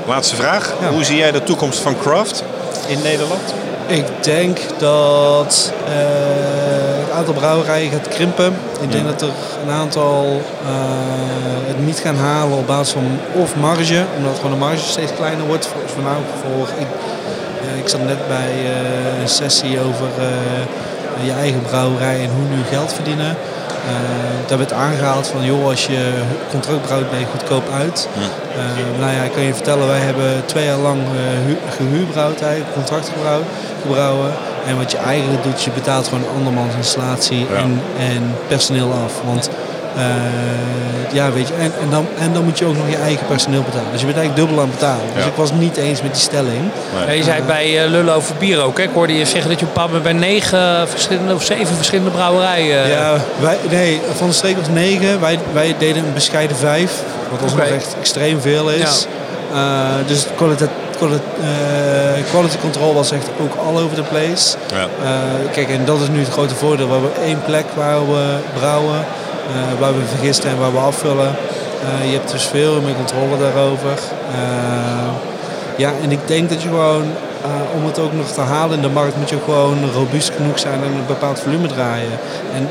[0.07, 0.73] Laatste vraag.
[0.81, 0.88] Ja.
[0.88, 2.45] Hoe zie jij de toekomst van craft
[2.87, 3.55] in Nederland?
[3.87, 5.92] Ik denk dat eh,
[7.01, 8.55] het aantal brouwerijen gaat krimpen.
[8.81, 9.29] Ik denk dat er
[9.66, 10.70] een aantal eh,
[11.66, 15.47] het niet gaan halen op basis van of marge, omdat gewoon de marge steeds kleiner
[15.47, 15.66] wordt.
[15.66, 16.87] Voor, voornamelijk voor, ik,
[17.61, 18.51] eh, ik zat net bij
[19.20, 20.09] een sessie over
[21.25, 23.37] je eigen brouwerij en hoe nu geld verdienen.
[24.47, 26.12] Daar werd aangehaald van, joh, als je
[26.51, 28.09] contract brouwt ben je goedkoop uit.
[28.57, 31.01] Eh, nou ja, ik kan je vertellen, wij hebben twee jaar lang
[31.47, 33.11] hu- gehuurbrouwd, eigenlijk, contract
[34.66, 37.57] En wat je eigenlijk doet, je betaalt gewoon andermans installatie Ja.
[37.57, 39.12] en, en personeel af.
[39.25, 39.51] Want
[39.97, 40.05] eh,
[41.12, 43.62] ja, weet je, en, en, dan, en dan moet je ook nog je eigen personeel
[43.62, 43.90] betalen.
[43.90, 45.05] Dus je bent eigenlijk dubbel aan het betalen.
[45.14, 45.29] Dus Ja.
[45.29, 46.62] ik was het niet eens met die stelling.
[47.07, 48.77] Ja, je zei bij eh, Lullen over bier ook.
[48.79, 48.83] Hè?
[48.83, 52.85] Ik hoorde je zeggen dat je op bij negen verschillende of zeven verschillende brouwerijen...
[52.85, 55.20] eh, Ja, wij, nee, van de streek was negen.
[55.20, 57.03] Wij, wij deden een bescheiden vijf.
[57.31, 57.61] Wat ons Oké.
[57.62, 58.83] nog echt extreem veel is.
[58.83, 59.12] Eh,
[60.07, 60.64] dus quality,
[60.97, 64.57] quality, eh, quality control was echt ook all over the place.
[64.73, 64.83] Ja.
[64.83, 66.87] Eh, kijk, en dat is nu het grote voordeel.
[66.87, 71.37] We hebben één plek waar we brouwen, eh, waar we vergisten en waar we afvullen.
[71.85, 73.99] Eh, je hebt dus veel meer controle daarover.
[74.33, 75.12] Eh,
[75.77, 77.03] ja, en ik denk dat je gewoon,
[77.43, 80.59] eh, om het ook nog te halen in de markt, moet je gewoon robuust genoeg
[80.59, 82.19] zijn en een bepaald volume draaien.
[82.55, 82.69] En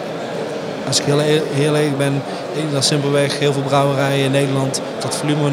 [0.88, 4.32] als ik heel, e- heel eerlijk ben, ik denk dat simpelweg heel veel brouwerijen in
[4.32, 5.50] Nederland dat volume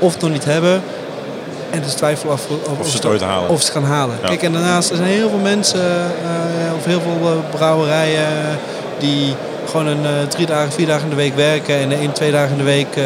[0.00, 0.82] of nog niet hebben.
[1.70, 2.46] En dus twijfel af
[2.80, 3.48] of, ze het ooit halen.
[3.48, 4.16] Of ze het gaan halen.
[4.22, 4.28] Ja.
[4.28, 8.26] Kijk, en daarnaast er zijn heel veel mensen, eh, of heel veel eh, brouwerijen
[8.98, 9.34] die
[9.70, 12.50] gewoon een eh, drie dagen, vier dagen in de week werken en één, twee dagen
[12.50, 12.98] in de week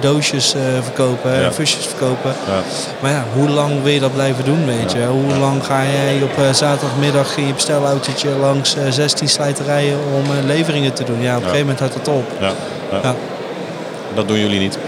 [0.00, 1.40] doosjes verkopen, Ja.
[1.44, 2.32] en fusjes verkopen.
[2.46, 2.60] Ja.
[3.00, 5.06] Maar ja, hoe lang wil je dat blijven doen, weet je?
[5.06, 10.92] Hoe lang ga jij op zaterdagmiddag in je bestelautootje langs eh, 16 slijterijen om leveringen
[10.92, 11.20] te doen?
[11.20, 12.24] Ja, op een gegeven moment houdt het op.
[12.40, 12.52] Ja.
[12.90, 12.98] Ja.
[13.02, 13.14] Ja.
[14.14, 14.78] Dat doen jullie niet.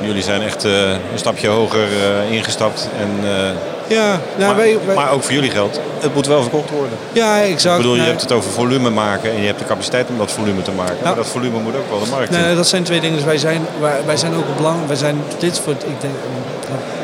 [0.00, 3.50] Jullie zijn echt eh, een stapje hoger eh, ingestapt en eh,
[3.86, 6.98] Ja, nou, maar, wij, wij- maar ook voor jullie geldt, het moet wel verkocht worden.
[7.12, 7.74] ja, exact.
[7.76, 10.18] Ik bedoel, je Nou, hebt het over volume maken en je hebt de capaciteit om
[10.18, 10.96] dat volume te maken.
[11.02, 13.16] Maar dat volume moet ook wel de markt Nee, dat zijn twee dingen.
[13.16, 14.86] Dus wij zijn, wij, wij zijn ook belang.
[14.86, 16.14] Wij zijn dit voor, het- ik denk,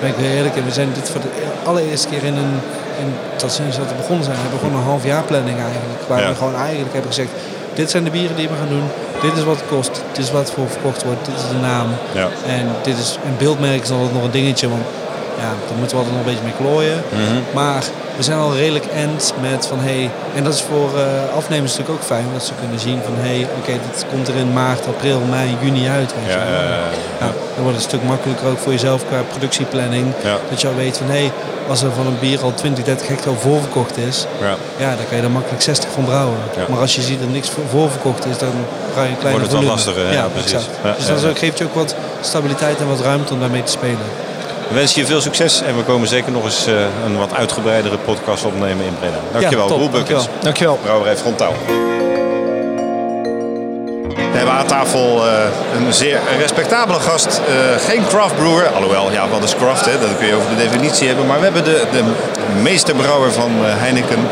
[0.01, 0.65] ben ik heel eerlijk in.
[0.65, 1.29] We zijn dit voor de
[1.65, 2.55] allereerste keer in een,
[2.99, 6.01] in, dat sinds dat we begonnen zijn, hebben we gewoon een half jaar planning eigenlijk.
[6.09, 6.29] Waar Ja.
[6.29, 7.31] we gewoon eigenlijk hebben gezegd,
[7.75, 8.89] dit zijn de bieren die we gaan doen.
[9.23, 10.03] Dit is wat het kost.
[10.13, 11.25] Dit is wat voor verkocht wordt.
[11.25, 11.89] Dit is de naam.
[12.15, 12.29] Ja.
[12.47, 14.83] En dit is een beeldmerk is altijd nog een dingetje, want
[15.39, 17.03] ja, daar moeten we altijd nog een beetje mee klooien.
[17.13, 17.55] Mhm.
[17.55, 17.85] Maar
[18.21, 21.99] we zijn al redelijk end met van hey, en dat is voor eh, afnemers natuurlijk
[21.99, 25.21] ook fijn, dat ze kunnen zien van hey, oké, dit komt er in maart, april,
[25.31, 26.15] mei, juni uit.
[26.15, 26.79] Weet Ja, je
[27.21, 30.07] ja, dan wordt het een stuk makkelijker ook voor jezelf qua productieplanning.
[30.51, 31.31] Dat je al weet van hé,
[31.69, 34.55] als er van een bier al 20, 30 hectare voorverkocht is, Ja.
[34.77, 36.37] ja, dan kan je er makkelijk 60 van brouwen.
[36.69, 38.53] Maar als je ziet dat niks voor- voorverkocht is, dan
[38.93, 39.71] brouw je een kleine Wordt het wel volume.
[39.73, 40.13] lastiger, hè?
[40.15, 40.67] Ja, precies.
[41.07, 41.35] dus ja.
[41.35, 44.07] geeft je ook wat stabiliteit en wat ruimte om daarmee te spelen.
[44.71, 47.97] We wensen je veel succes en we komen zeker nog eens eh, een wat uitgebreidere
[47.97, 49.19] podcast opnemen in Breda.
[49.33, 50.29] Dankjewel, top, Roel Bukkens.
[50.41, 50.79] dankjewel.
[50.83, 51.53] Brouwerij Frontaal.
[54.15, 55.33] We hebben aan tafel eh,
[55.77, 57.27] een zeer respectabele gast.
[57.49, 59.85] Eh, geen craft brewer, alhoewel, ja, wat is craft?
[59.85, 59.99] Hè?
[59.99, 61.27] Dat kun je over de definitie hebben.
[61.27, 62.03] Maar we hebben de, de
[62.63, 64.29] meesterbrouwer van Heineken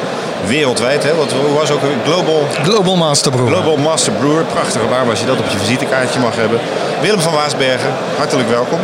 [0.46, 1.02] wereldwijd.
[1.02, 1.14] Hè?
[1.14, 3.52] Wat, hoe was ook een Global, Global Master Brewer.
[3.52, 4.44] Global Master Brewer.
[4.44, 6.58] Prachtige naam als je dat op je visitekaartje mag hebben.
[7.00, 8.80] Willem van Waasbergen, hartelijk welkom.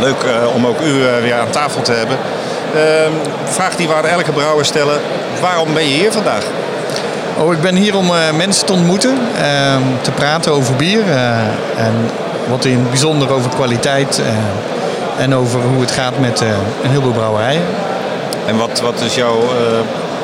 [0.00, 2.16] Leuk eh, om ook u eh, weer aan tafel te hebben.
[2.74, 3.12] Ehm,
[3.44, 5.00] vraag die we aan elke brouwer stellen.
[5.40, 6.44] Waarom ben je hier vandaag?
[7.38, 11.02] Oh, ik ben hier om eh, mensen te ontmoeten, ehm, te praten over bier
[11.76, 12.10] en
[12.48, 14.22] wat in het bijzonder over kwaliteit
[15.18, 17.62] en over hoe het gaat met een heleboel brouwerijen.
[18.46, 19.42] En wat, wat is jouw,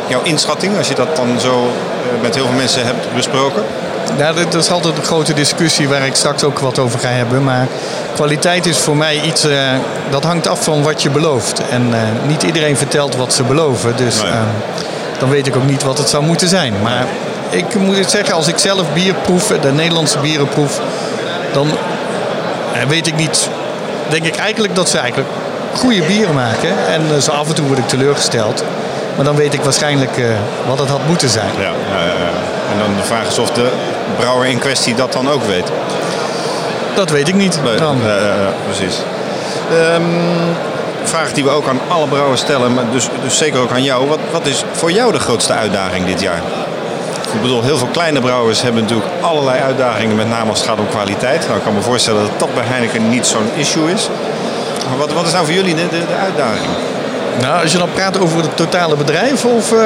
[0.07, 1.71] jouw inschatting als je dat dan zo
[2.23, 3.63] met heel veel mensen hebt besproken?
[4.17, 7.45] Ja, dat, is altijd een grote discussie waar ik straks ook wat over ga hebben.
[7.45, 7.67] Maar
[8.15, 9.59] kwaliteit is voor mij iets eh,
[10.11, 11.63] dat hangt af van wat je belooft.
[11.69, 13.97] En eh, niet iedereen vertelt wat ze beloven.
[13.97, 14.31] Dus Nee.
[14.33, 14.39] eh,
[15.19, 16.75] dan weet ik ook niet wat het zou moeten zijn.
[16.83, 17.05] Maar
[17.51, 20.81] ik moet het zeggen, als ik zelf bier proef, de Nederlandse bieren proef,
[21.53, 21.69] dan
[22.73, 23.49] eh, weet ik niet.
[24.09, 25.29] Denk ik eigenlijk dat ze eigenlijk
[25.75, 26.71] goede bieren maken.
[26.89, 28.65] En eh, zo af en toe word ik teleurgesteld.
[29.17, 30.25] Maar dan weet ik waarschijnlijk eh,
[30.67, 31.49] wat het had moeten zijn.
[31.59, 32.31] Ja, ja, ja, ja.
[32.73, 33.69] En dan de vraag is of de
[34.17, 35.73] brouwer in kwestie dat dan ook weet.
[36.95, 37.61] Dat weet ik niet.
[37.65, 37.99] Nee, Dan.
[38.05, 38.99] ja, precies.
[39.71, 40.03] Ehm,
[41.03, 44.09] vraag die we ook aan alle brouwers stellen, maar dus, dus zeker ook aan jou.
[44.09, 46.43] Wat, wat is voor jou de grootste uitdaging dit jaar?
[47.35, 50.79] Ik bedoel, heel veel kleine brouwers hebben natuurlijk allerlei uitdagingen, met name als het gaat
[50.79, 51.45] om kwaliteit.
[51.47, 54.09] Nou, ik kan me voorstellen dat dat bij Heineken niet zo'n issue is.
[54.89, 56.71] Maar wat, wat is nou voor jullie de, de, de uitdaging?
[57.41, 59.79] Nou, als je dan praat over het totale bedrijf of, eh,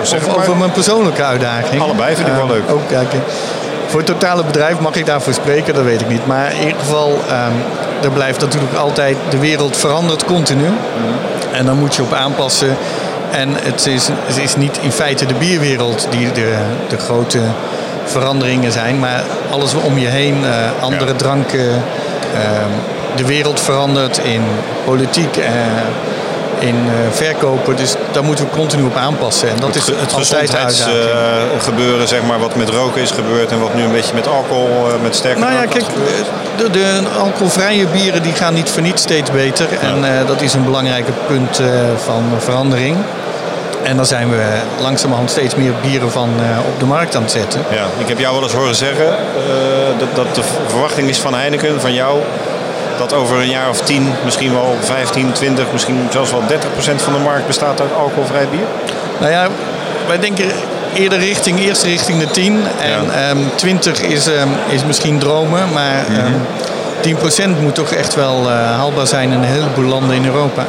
[0.00, 0.36] of maar.
[0.36, 1.82] over mijn persoonlijke uitdaging?
[1.82, 2.62] Allebei vind ik wel Eh, leuk.
[2.70, 3.08] Ook, kijk,
[3.86, 6.26] voor het totale bedrijf mag ik daarvoor spreken, dat weet ik niet.
[6.26, 7.52] Maar in ieder geval, ehm,
[8.02, 10.64] er blijft natuurlijk altijd, de wereld verandert continu.
[10.64, 11.54] Mhm.
[11.54, 12.76] En dan moet je op aanpassen.
[13.30, 16.54] En het is, het is niet in feite de bierwereld die de,
[16.88, 17.38] de grote
[18.04, 20.50] veranderingen zijn, maar alles om je heen, eh,
[20.82, 21.16] andere Ja.
[21.16, 21.82] dranken.
[22.34, 22.68] ehm,
[23.16, 24.42] de wereld verandert in
[24.84, 25.36] politiek,
[26.60, 27.76] in eh, verkopen.
[27.76, 29.48] Dus daar moeten we continu op aanpassen.
[29.48, 30.76] En dat is het, het de uitdaging.
[30.76, 34.68] gezondheidsgebeuren, zeg maar, wat met roken is gebeurd en wat nu een beetje met alcohol,
[34.68, 35.84] eh, met sterke Nou ja, kijk,
[36.56, 39.66] de, de alcoholvrije bieren die gaan niet voor niets steeds beter.
[39.80, 42.96] En eh, dat is een belangrijk punt eh, van verandering.
[43.82, 47.30] En dan zijn we langzamerhand steeds meer bieren van eh, op de markt aan het
[47.30, 47.60] zetten.
[47.70, 51.34] Ja, ik heb jou wel eens horen zeggen eh, dat, dat de verwachting is van
[51.34, 52.20] Heineken, van jou,
[53.00, 57.02] dat over een jaar of 10, misschien wel 15, 20, misschien zelfs wel 30 procent
[57.02, 58.66] van de markt bestaat uit alcoholvrij bier.
[59.18, 59.48] Nou ja,
[60.06, 60.44] wij denken
[60.94, 62.62] eerder richting, eerst richting de 10.
[62.80, 63.28] En Ja.
[63.28, 66.18] ehm 20 is, ehm, is misschien dromen, maar Mhm.
[66.20, 66.32] ehm
[67.00, 70.64] 10% moet toch echt wel eh, haalbaar zijn in een heleboel landen in Europa.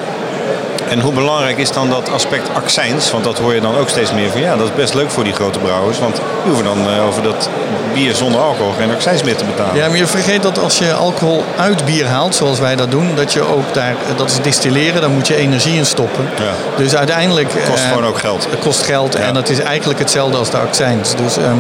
[0.89, 3.11] En hoe belangrijk is dan dat aspect accijns?
[3.11, 5.23] Want dat hoor je dan ook steeds meer van ja, dat is best leuk voor
[5.23, 5.99] die grote brouwers.
[5.99, 7.49] Want die hoeven dan eh, over dat
[7.93, 9.75] bier zonder alcohol geen accijns meer te betalen.
[9.75, 13.15] Ja, maar je vergeet dat als je alcohol uit bier haalt, zoals wij dat doen,
[13.15, 16.29] dat je ook daar, dat is distilleren, daar moet je energie in stoppen.
[16.37, 16.51] Ja.
[16.77, 17.49] Dus uiteindelijk...
[17.67, 18.47] Kost eh, gewoon ook geld.
[18.49, 19.19] Het kost geld Ja.
[19.19, 21.15] en dat is eigenlijk hetzelfde als de accijns.
[21.15, 21.57] Dus ehm,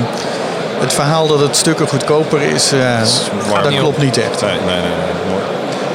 [0.79, 2.99] het verhaal dat het stukken goedkoper is, eh,
[3.63, 4.41] dat klopt niet echt.
[4.41, 5.19] Nee, nee, nee.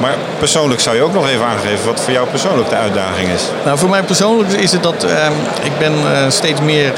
[0.00, 3.42] Maar persoonlijk zou je ook nog even aangeven wat voor jou persoonlijk de uitdaging is.
[3.64, 6.92] Nou, voor mij persoonlijk is het dat ehm, ik ben eh, steeds meer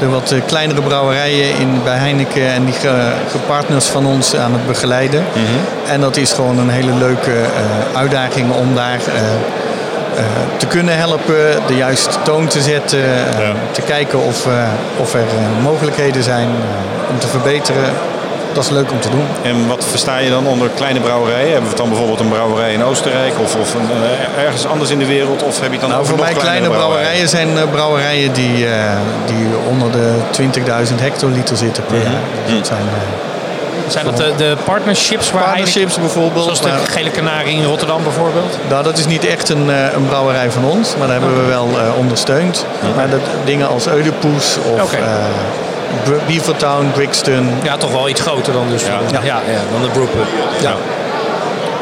[0.00, 4.52] de wat eh, kleinere brouwerijen in, bij Heineken en die ge- gepartners van ons aan
[4.52, 5.24] het begeleiden.
[5.88, 9.20] En dat is gewoon een hele leuke eh, uitdaging om daar eh,
[10.18, 10.24] eh,
[10.56, 11.36] te kunnen helpen,
[11.66, 13.52] de juiste toon te zetten, eh, Ja.
[13.70, 14.52] te kijken of, eh,
[14.96, 17.84] of er eh, mogelijkheden zijn eh, om te verbeteren.
[18.52, 19.26] Dat is leuk om te doen.
[19.42, 21.44] En wat versta je dan onder kleine brouwerijen?
[21.52, 23.88] Hebben we het dan bijvoorbeeld een brouwerij in Oostenrijk of, of een,
[24.36, 25.42] eh, ergens anders in de wereld?
[25.42, 28.66] Of heb je het dan Nou, voor mij kleine kleinere brouwerijen zijn eh, brouwerijen die,
[28.66, 32.56] eh, die onder de 20.000 hectoliter zitten per jaar.
[32.56, 32.78] Dat zijn
[33.88, 36.44] Zijn dat de, de partnerships waar partnerships bijvoorbeeld.
[36.44, 38.58] Zoals de maar- Gele Kanarie in Rotterdam bijvoorbeeld?
[38.68, 41.48] Nou, dat is niet echt een, eh, een brouwerij van ons, maar dat hebben we
[41.48, 42.66] wel eh, ondersteund.
[42.96, 45.00] Maar dat, dingen als Eudepoes of eh,
[46.26, 47.50] Beavertown, Brixton.
[47.62, 48.82] Ja, toch wel iets groter dan dus.
[48.82, 49.20] Ja, ja.
[49.24, 49.40] ja,
[49.72, 50.26] dan de brewpub.
[50.60, 50.74] Ja.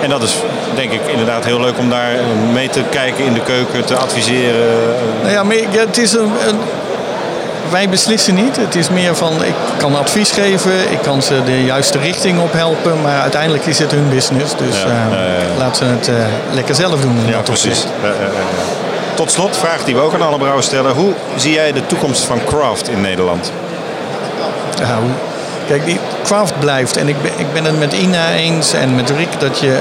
[0.03, 0.37] En dat is
[0.75, 2.11] denk ik inderdaad heel leuk om daar
[2.53, 4.67] mee te kijken in de keuken, te adviseren.
[5.23, 6.59] Nou ja, maar het is een, een-
[7.71, 8.57] wij beslissen niet.
[8.57, 12.53] Het is meer van, ik kan advies geven, ik kan ze de juiste richting op
[12.53, 14.57] helpen, maar uiteindelijk is het hun business.
[14.57, 16.15] Dus Ja, eh, laat ze het eh,
[16.53, 17.19] lekker zelf doen.
[17.27, 17.85] Ja, precies.
[19.15, 20.93] Tot slot, vraag die we ook aan alle brouwers stellen.
[20.93, 23.53] Hoe zie jij de toekomst van craft in Nederland?
[25.69, 26.97] Kijk, die craft blijft.
[26.97, 29.81] En ik ben, ik ben het met Ina eens en met Rick dat je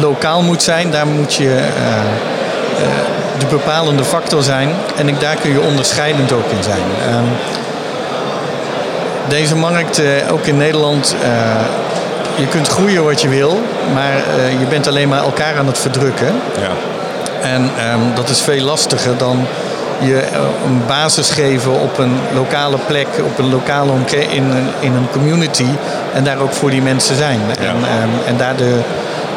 [0.00, 0.90] lokaal moet zijn.
[0.90, 1.96] Daar moet je eh,
[2.82, 2.88] eh,
[3.38, 4.68] de bepalende factor zijn.
[4.96, 6.82] En ik, daar kun je onderscheidend ook in zijn.
[7.08, 7.24] Ehm,
[9.28, 11.14] deze markt, eh, ook in Nederland,
[12.34, 13.60] je kunt groeien wat je wil.
[13.94, 14.12] Maar
[14.58, 16.32] je bent alleen maar elkaar aan het verdrukken.
[16.60, 16.70] Ja.
[17.48, 19.46] En ehm, dat is veel lastiger dan
[19.98, 24.68] je eh, een basis geven op een lokale plek, op een lokale omgeving, in een,
[24.80, 25.66] in een community.
[26.14, 27.40] En daar ook voor die mensen zijn.
[27.58, 28.80] En, ehm, en daar de,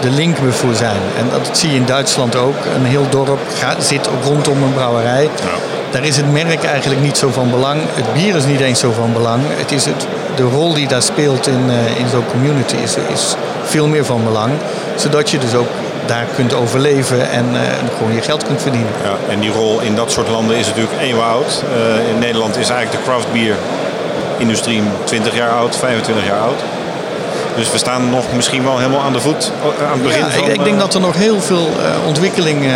[0.01, 1.01] de link voor zijn.
[1.17, 2.55] En dat zie je in Duitsland ook.
[2.75, 5.29] Een heel dorp gaat, zit rondom een brouwerij.
[5.91, 7.81] Daar is het merk eigenlijk niet zo van belang.
[7.93, 9.41] Het bier is niet eens zo van belang.
[9.47, 13.35] Het is het, de rol die daar speelt in, eh, in zo'n community is, is
[13.63, 14.51] veel meer van belang.
[14.95, 15.67] Zodat je dus ook
[16.05, 17.61] daar kunt overleven en eh,
[17.97, 18.91] gewoon je geld kunt verdienen.
[19.03, 21.63] Ja, en die rol in dat soort landen is natuurlijk eeuwen oud.
[21.73, 23.55] Eh, in Nederland is eigenlijk de craft beer
[24.37, 26.59] industrie 20 jaar oud, 25 jaar oud.
[27.55, 30.29] Dus we staan nog misschien wel helemaal aan de voet eh, aan het begin Ja,
[30.29, 30.43] van...
[30.43, 32.71] ik, ik denk dat er nog heel veel eh, ontwikkeling eh,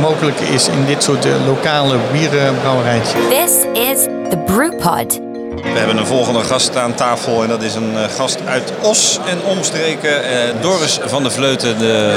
[0.00, 3.20] mogelijk is in dit soort lokale bierenbrouwerijtjes.
[3.28, 5.27] This is the Brewpod.
[5.72, 9.18] We hebben een volgende gast aan tafel en dat is een eh, gast uit Os
[9.28, 10.24] en omstreken.
[10.24, 12.12] eh, Doris van der Vleuten, de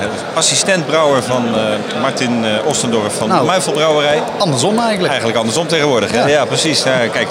[0.00, 3.40] eh, assistent-brouwer van eh, Martin eh, Ostendorf van Nou.
[3.40, 4.22] de Muifelbrouwerij.
[4.38, 5.06] Andersom eigenlijk.
[5.08, 6.10] Eigenlijk andersom tegenwoordig.
[6.10, 6.18] hè?
[6.20, 6.44] Ja, Ja.
[6.44, 6.82] precies.
[6.82, 7.28] Ja, kijk,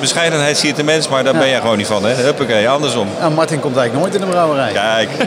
[0.00, 1.38] bescheidenheid zie je de mens, maar daar Ja.
[1.38, 2.04] ben jij gewoon niet van.
[2.04, 2.14] Hè?
[2.14, 3.08] Huppakee, andersom.
[3.20, 4.72] Nou, Martin komt eigenlijk nooit in de brouwerij.
[4.72, 5.10] Kijk.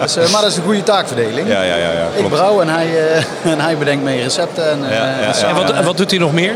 [0.00, 1.48] Dus, eh, maar dat is een goede taakverdeling.
[1.48, 1.90] Ja, ja, ja.
[1.90, 2.88] ja Ik brouw en hij,
[3.52, 4.70] en hij bedenkt mee recepten.
[4.70, 5.32] En, eh, en ja.
[5.32, 6.52] samen, En wat, en wat doet hij nog meer?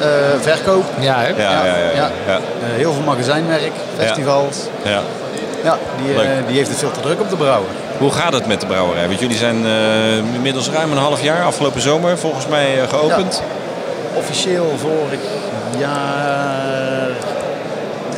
[0.00, 0.06] Eh,
[0.40, 0.84] verkoop.
[1.00, 1.28] Ja, hè?
[1.28, 1.76] Ja, ja, ja.
[1.76, 2.10] ja, Ja.
[2.26, 2.34] ja.
[2.36, 4.56] Eh, heel veel magazijnwerk, festivals.
[4.82, 5.00] ja.
[5.64, 7.68] Ja, die, eh, die heeft het veel te druk om te brouwen.
[7.98, 9.06] Hoe gaat het met de brouwerij?
[9.06, 13.42] Want jullie zijn eh, inmiddels ruim een half jaar, afgelopen zomer, volgens mij geopend.
[14.14, 15.20] Officieel vorig
[15.78, 17.08] jaar,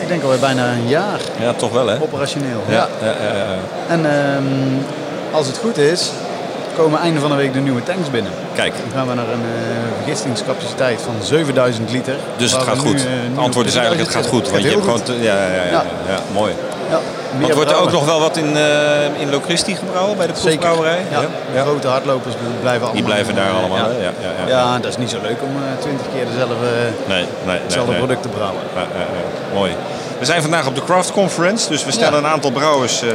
[0.01, 1.97] ik denk alweer bijna een jaar Ja, toch wel hè?
[2.01, 2.62] operationeel.
[2.69, 3.59] Ja, ja, ja, ja, ja.
[3.88, 4.45] En ehm,
[5.37, 6.11] als het goed is,
[6.79, 8.33] komen einde van de week de nieuwe tanks binnen.
[8.55, 12.14] Kijk, Dan gaan we naar een eh vergistingscapaciteit van 7000 liter.
[12.37, 12.95] dus het gaat nu, goed.
[13.05, 14.51] eh, Het antwoord is eigenlijk het gaat goed.
[14.51, 15.03] Want je hebt gewoon...
[15.03, 15.83] te- ja, ja, ja, ja, Ja.
[16.09, 16.53] ja, mooi.
[16.91, 16.99] Ja,
[17.41, 21.01] Want wordt er ook nog wel wat in, eh in Locristi gebrouwen bij de proefbrouwerij?
[21.11, 21.21] Ja,
[21.53, 22.93] de grote hardlopers blijven allemaal.
[22.93, 23.79] Die blijven daar allemaal.
[23.79, 23.85] Ja.
[24.07, 24.57] Ja, ja, ja.
[24.57, 26.55] Ja, dat is niet zo leuk om twintig keer dezelfde,
[27.09, 28.61] Nee, nee, product te brouwen.
[28.75, 29.55] Ja, ja, ja.
[29.59, 29.73] Mooi.
[30.18, 32.26] We zijn vandaag op de Craft Conference, dus we stellen Ja.
[32.26, 33.09] een aantal brouwers eh,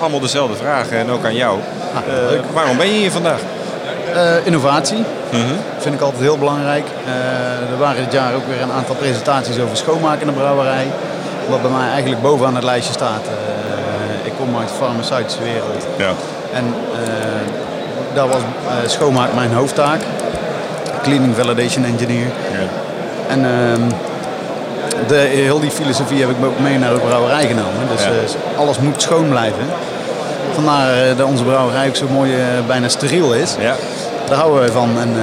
[0.00, 1.58] allemaal dezelfde vragen en ook aan jou.
[1.94, 2.00] Ah,
[2.34, 3.40] Eh, waarom ben je hier vandaag?
[4.14, 5.54] Eh, innovatie Mhm.
[5.78, 6.86] vind ik altijd heel belangrijk.
[7.72, 10.86] Er waren dit jaar ook weer een aantal presentaties over schoonmaken in de brouwerij.
[11.48, 13.24] Wat bij mij eigenlijk bovenaan het lijstje staat.
[14.22, 15.86] Ik kom uit de farmaceutische wereld.
[15.96, 16.10] Ja.
[16.52, 16.74] En
[18.14, 18.40] daar was
[18.86, 20.00] schoonmaak mijn hoofdtaak.
[21.02, 22.26] Cleaning Validation Engineer.
[23.28, 23.82] En ehm,
[25.06, 27.88] de, heel die filosofie heb ik ook mee naar de brouwerij genomen.
[27.94, 28.10] Dus Ja.
[28.10, 29.64] eh, alles moet schoon blijven.
[30.54, 33.54] Vandaar eh, dat onze brouwerij ook zo mooi eh, bijna steriel is.
[33.58, 33.74] Ja.
[34.28, 34.90] Daar houden wij van.
[35.00, 35.16] En,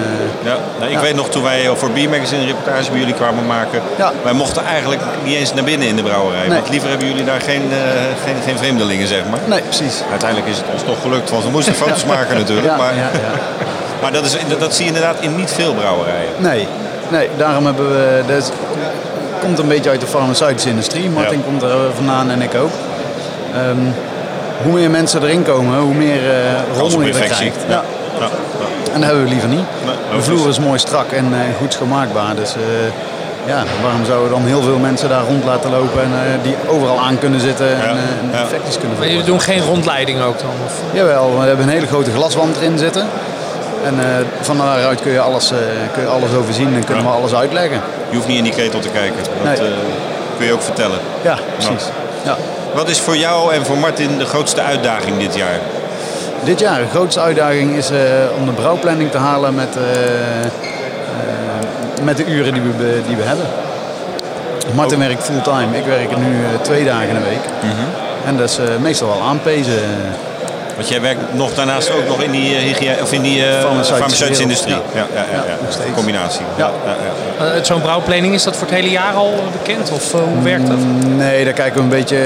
[0.43, 1.01] Ja, nou, ik Ja.
[1.01, 3.81] weet nog toen wij voor Beer Magazine een reportage bij jullie kwamen maken.
[3.97, 4.11] Ja.
[4.23, 6.47] Wij mochten eigenlijk niet eens naar binnen in de brouwerij.
[6.47, 6.57] Nee.
[6.57, 7.61] Want liever hebben jullie daar geen,
[8.25, 9.39] geen, geen vreemdelingen, zeg maar.
[9.45, 10.01] nee, precies.
[10.11, 12.67] Uiteindelijk is het ons toch gelukt, want we moesten foto's maken natuurlijk.
[12.67, 13.39] Ja, maar ja, ja.
[14.01, 16.29] maar dat, is, dat zie je inderdaad in niet veel brouwerijen.
[16.37, 16.67] Nee,
[17.09, 18.21] nee, daarom hebben we.
[18.27, 18.51] Dat
[19.45, 21.09] komt een beetje uit de farmaceutische industrie.
[21.09, 21.43] Martin Ja.
[21.45, 22.71] komt er vandaan en ik ook.
[23.53, 23.77] Ehm,
[24.63, 27.57] hoe meer mensen erin komen, hoe meer eh op rommel je er krijgt.
[27.67, 27.73] Ja.
[27.73, 27.81] Ja.
[28.19, 28.27] Ja.
[28.93, 29.65] En dat hebben we liever niet.
[29.85, 32.35] Nee, de vloer is mooi strak en eh, goed schoonmaakbaar.
[32.35, 32.61] Dus eh,
[33.45, 36.55] ja, waarom zouden we dan heel veel mensen daar rond laten lopen en eh, die
[36.67, 38.39] overal aan kunnen zitten en, eh, en ja.
[38.41, 39.45] infecties kunnen Maar jullie voorkomen?
[39.47, 40.49] doen geen rondleiding ook dan?
[40.65, 40.73] Of?
[40.93, 43.07] Jawel, we hebben een hele grote glaswand erin zitten.
[43.85, 44.05] En eh,
[44.41, 45.57] van daaruit kun je alles, eh,
[45.93, 47.09] kun je alles overzien en kunnen Ja.
[47.09, 47.81] we alles uitleggen.
[48.09, 49.15] Je hoeft niet in die ketel te kijken.
[49.43, 49.69] Dat, Nee.
[49.69, 49.73] eh,
[50.37, 50.99] kun je ook vertellen.
[51.21, 51.85] Ja, precies.
[52.23, 52.35] Ja.
[52.73, 55.59] Wat is voor jou en voor Martin de grootste uitdaging dit jaar?
[56.43, 57.89] Dit jaar de grootste uitdaging is
[58.39, 59.75] om de brouwplanning te halen met,
[62.03, 63.45] met de uren die we, die we hebben.
[64.73, 65.77] Martin werkt fulltime.
[65.77, 67.71] Ik werk nu twee dagen in de week.
[68.25, 69.79] En dat is meestal wel aanpezen.
[70.75, 73.51] Want jij werkt nog daarnaast ook nog in die, eh, hygiëne, of in die eh,
[73.51, 74.75] Farmaceutische farmaceutische industrie.
[74.93, 75.71] Ja, ja, ja, ja.
[75.71, 75.89] steeds.
[75.95, 76.45] Combinatie.
[76.55, 76.71] Ja.
[76.85, 76.95] Ja,
[77.39, 77.53] ja.
[77.53, 79.91] Eh, Zo'n brouwplanning, is dat voor het hele jaar al bekend?
[79.91, 80.77] Of hoe werkt dat?
[81.17, 82.17] Nee, daar kijken we een beetje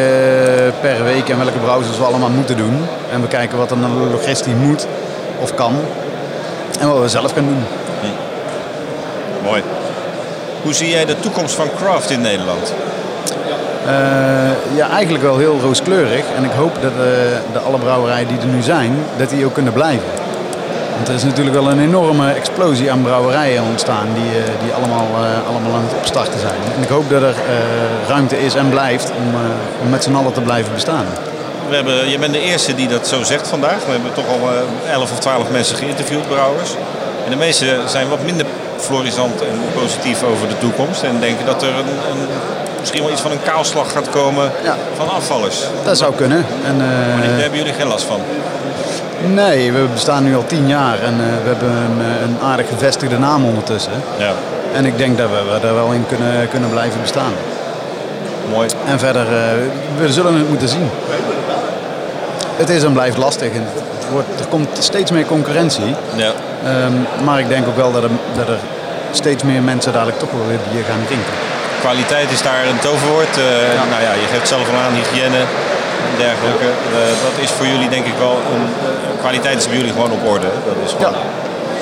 [0.82, 2.88] per week en welke browsers we allemaal moeten doen.
[3.12, 4.88] En we kijken wat er de logistiek moet
[5.40, 5.76] of kan.
[6.80, 7.64] En wat we zelf kunnen doen.
[9.44, 9.64] Mooi.
[10.62, 12.74] Hoe zie jij de toekomst van craft in Nederland?
[13.86, 16.24] Eh, ja, eigenlijk wel heel rooskleurig.
[16.38, 16.98] En ik hoop dat eh,
[17.54, 20.08] de alle brouwerijen die er nu zijn, dat die ook kunnen blijven.
[20.96, 25.08] Want er is natuurlijk wel een enorme explosie aan brouwerijen ontstaan die, eh, die allemaal,
[25.48, 26.62] allemaal aan het opstarten zijn.
[26.76, 27.36] En ik hoop dat er
[28.08, 29.40] ruimte is en blijft om,
[29.84, 31.06] om met z'n allen te blijven bestaan.
[31.70, 33.86] We hebben, je bent de eerste die dat zo zegt vandaag.
[33.86, 34.50] We hebben toch al
[34.86, 36.70] eh, 11 of 12 mensen geïnterviewd, brouwers.
[37.26, 38.46] En de meeste zijn wat minder
[38.78, 41.04] florisant en positief over de toekomst.
[41.04, 42.28] En denken dat er een, een,
[42.80, 44.76] misschien wel iets van een kaalslag gaat komen Ja.
[44.98, 45.64] van afvallers.
[45.84, 46.46] Dat zou kunnen.
[46.66, 48.20] En, eh, Daar hebben jullie geen last van.
[49.34, 52.68] nee, we bestaan nu al tien jaar en eh, we hebben een, eh, een aardig
[52.68, 53.92] gevestigde naam ondertussen.
[54.18, 54.32] Ja,
[54.74, 57.32] En ik denk dat we, er wel in kunnen, kunnen blijven bestaan.
[58.54, 58.68] mooi.
[58.88, 59.26] En verder,
[59.98, 60.90] we zullen het moeten zien.
[62.56, 63.52] Het is en blijft lastig.
[63.54, 63.66] En
[64.00, 65.96] het wordt, er komt steeds meer concurrentie.
[66.16, 66.32] Ja.
[66.66, 68.58] Ehm, maar ik denk ook wel dat er, dat er
[69.12, 71.34] steeds meer mensen dadelijk toch wel weer bier gaan drinken.
[71.80, 73.38] Kwaliteit is daar een toverwoord.
[73.38, 73.44] Eh,
[73.92, 75.38] Nou ja, je geeft zelf al aan, hygiëne
[76.10, 76.66] en dergelijke.
[76.66, 78.66] Eh, dat is voor jullie denk ik wel een...
[78.84, 80.48] eh, kwaliteit is bij jullie gewoon op orde.
[80.66, 81.14] Dat is gewoon...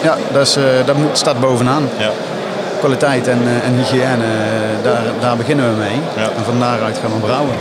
[0.04, 1.90] Ja, dat, is, dat moet, staat bovenaan.
[1.98, 2.10] Ja.
[2.80, 4.26] Kwaliteit en, en hygiëne,
[4.84, 6.00] daar, daar beginnen we mee.
[6.16, 6.24] Ja.
[6.38, 7.56] En van daaruit gaan we brouwen.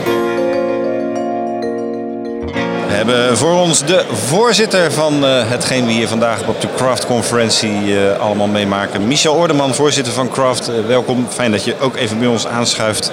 [2.96, 7.98] We hebben voor ons de voorzitter van eh, hetgeen we hier vandaag op de Craft-conferentie
[7.98, 9.06] eh, allemaal meemaken.
[9.06, 10.68] Michel Ordeman, voorzitter van Craft.
[10.68, 13.11] Eh, welkom, fijn dat je ook even bij ons aanschuift.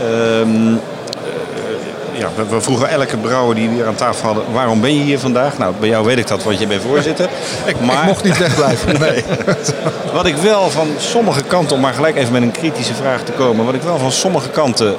[0.00, 4.94] Ehm, eh, ja, we, vroegen elke brouwer die we hier aan tafel hadden, waarom ben
[4.94, 5.58] je hier vandaag?
[5.58, 7.28] Nou, bij jou weet ik dat, want je bent voorzitter.
[7.66, 8.98] Ik, Maar- ik mocht niet wegblijven.
[9.00, 9.24] Nee.
[10.12, 13.32] Wat ik wel van sommige kanten, om maar gelijk even met een kritische vraag te
[13.32, 14.94] komen, wat ik wel van sommige kanten eh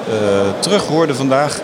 [0.60, 1.60] terug hoorde vandaag.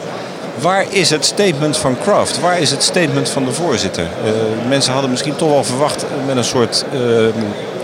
[0.61, 2.39] Waar is het statement van Kraft?
[2.39, 4.03] Waar is het statement van de voorzitter?
[4.03, 4.31] Eh,
[4.69, 6.99] mensen hadden misschien toch wel verwacht met een soort eh,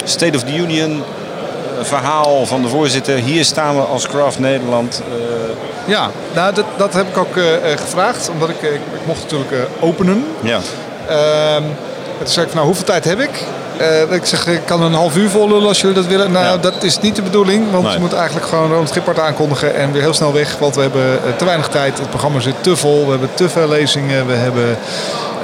[0.04, 3.16] State of the Union eh, verhaal van de voorzitter.
[3.18, 5.02] Hier staan we als Kraft Nederland.
[5.12, 8.30] eh, Ja, nou, dat, dat heb ik ook eh, eh, gevraagd.
[8.30, 10.26] Omdat ik, eh, ik, ik mocht natuurlijk eh, openen.
[10.42, 10.60] ja.
[11.08, 13.44] Ehm, en toen zei ik van, nou, hoeveel tijd heb ik?
[13.80, 16.32] Eh, ik zeg, ik kan een half uur vol lullen als jullie dat willen.
[16.32, 16.58] Nou, Ja.
[16.58, 17.72] dat is niet de bedoeling.
[17.72, 17.94] Want Nee.
[17.94, 20.56] je moet eigenlijk gewoon Ronald Gippard aankondigen en weer heel snel weg.
[20.60, 21.98] Want we hebben eh, te weinig tijd.
[22.00, 23.04] Het programma zit te vol.
[23.06, 24.28] We hebben te veel lezingen.
[24.28, 24.78] We hebben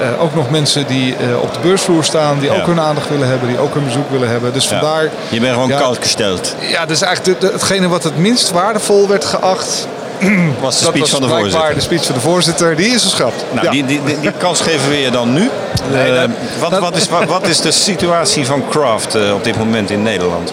[0.00, 2.38] eh, ook nog mensen die op de beursvloer staan.
[2.38, 2.60] Die Ja.
[2.60, 3.48] ook hun aandacht willen hebben.
[3.48, 4.52] Die ook hun bezoek willen hebben.
[4.52, 4.70] Dus Ja.
[4.78, 5.08] vandaar...
[5.28, 6.54] Je bent gewoon koud gesteld.
[6.60, 9.86] Ja, dat is eigenlijk de, de- hetgene wat het minst waardevol werd geacht.
[10.60, 11.74] Was de dat speech was van de voorzitter.
[11.74, 12.76] de speech van de voorzitter.
[12.76, 13.44] Die is geschrapt.
[13.52, 13.70] Nou, Ja.
[13.72, 15.50] die, die, die, die kans geven we je dan nu.
[15.92, 19.34] Nee, Eh, dat- wat, dat- wat, is, wat, wat is de situatie van Kraft eh,
[19.34, 20.52] op dit moment in Nederland?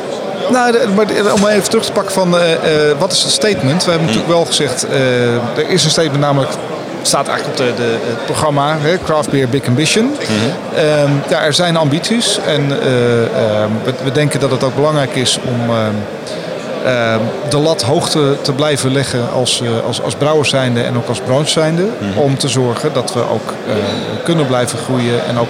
[0.50, 2.44] Nou, maar om even terug te pakken van eh,
[3.00, 3.84] wat is het statement?
[3.84, 4.86] We hebben natuurlijk wel gezegd,
[5.58, 6.52] er is een statement namelijk,
[7.02, 10.16] staat eigenlijk op de, de, het programma, hè, Craft Beer Big Ambition.
[10.76, 15.16] Ehm, ja, er zijn ambities en eh, ehm, we, we denken dat het ook belangrijk
[15.16, 15.94] is om ehm,
[17.50, 21.08] de lat hoog te, te blijven leggen als, eh, als, als brouwers zijnde en ook
[21.08, 21.88] als branche zijnde.
[22.16, 23.74] Om te zorgen dat we ook eh,
[24.24, 25.50] kunnen blijven groeien en ook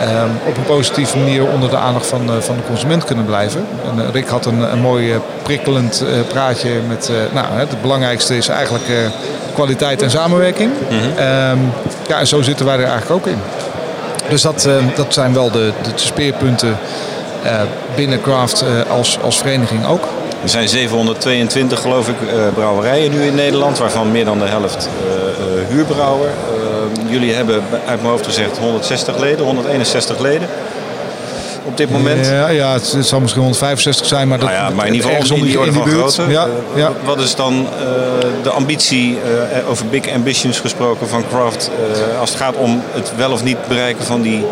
[0.00, 3.66] ehm, op een positieve manier onder de aandacht van, eh, van de consument kunnen blijven.
[3.84, 8.84] En, Rick had een, een mooi prikkelend praatje met, nou, het belangrijkste is eigenlijk
[9.54, 10.70] kwaliteit en samenwerking.
[11.16, 11.58] Ehm,
[12.08, 13.38] ja, en zo zitten wij er eigenlijk ook in.
[14.28, 16.76] Dus dat, dat zijn wel de, de speerpunten
[17.94, 20.08] binnen Craft als, als vereniging ook.
[20.42, 24.88] Er zijn 722 geloof ik eh, brouwerijen nu in Nederland, waarvan meer dan de helft
[25.06, 26.28] eh, eh, huurbrouwer.
[26.28, 30.48] Eh, jullie hebben uit mijn hoofd gezegd 160 leden, 161 leden
[31.64, 32.26] op dit moment.
[32.26, 35.36] Ja, ja het, zal misschien 165 zijn, maar dat Nou ja, maar in ieder geval
[35.36, 36.22] in die orde van grootte.
[36.28, 36.92] Ja, ja.
[37.04, 37.66] Wat is dan
[38.42, 39.18] de ambitie,
[39.68, 43.56] over big ambitions gesproken van Kraft, eh, als het gaat om het wel of niet
[43.68, 44.44] bereiken van die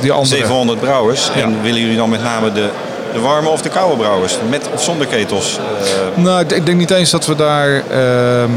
[0.00, 0.36] Die andere.
[0.36, 1.30] 700 brouwers?
[1.34, 2.68] En willen jullie dan met name de,
[3.14, 5.58] de warme of de koude brouwers, met of zonder ketels?
[5.58, 8.50] Eh, Nou, ik, denk niet eens dat we daar ehm,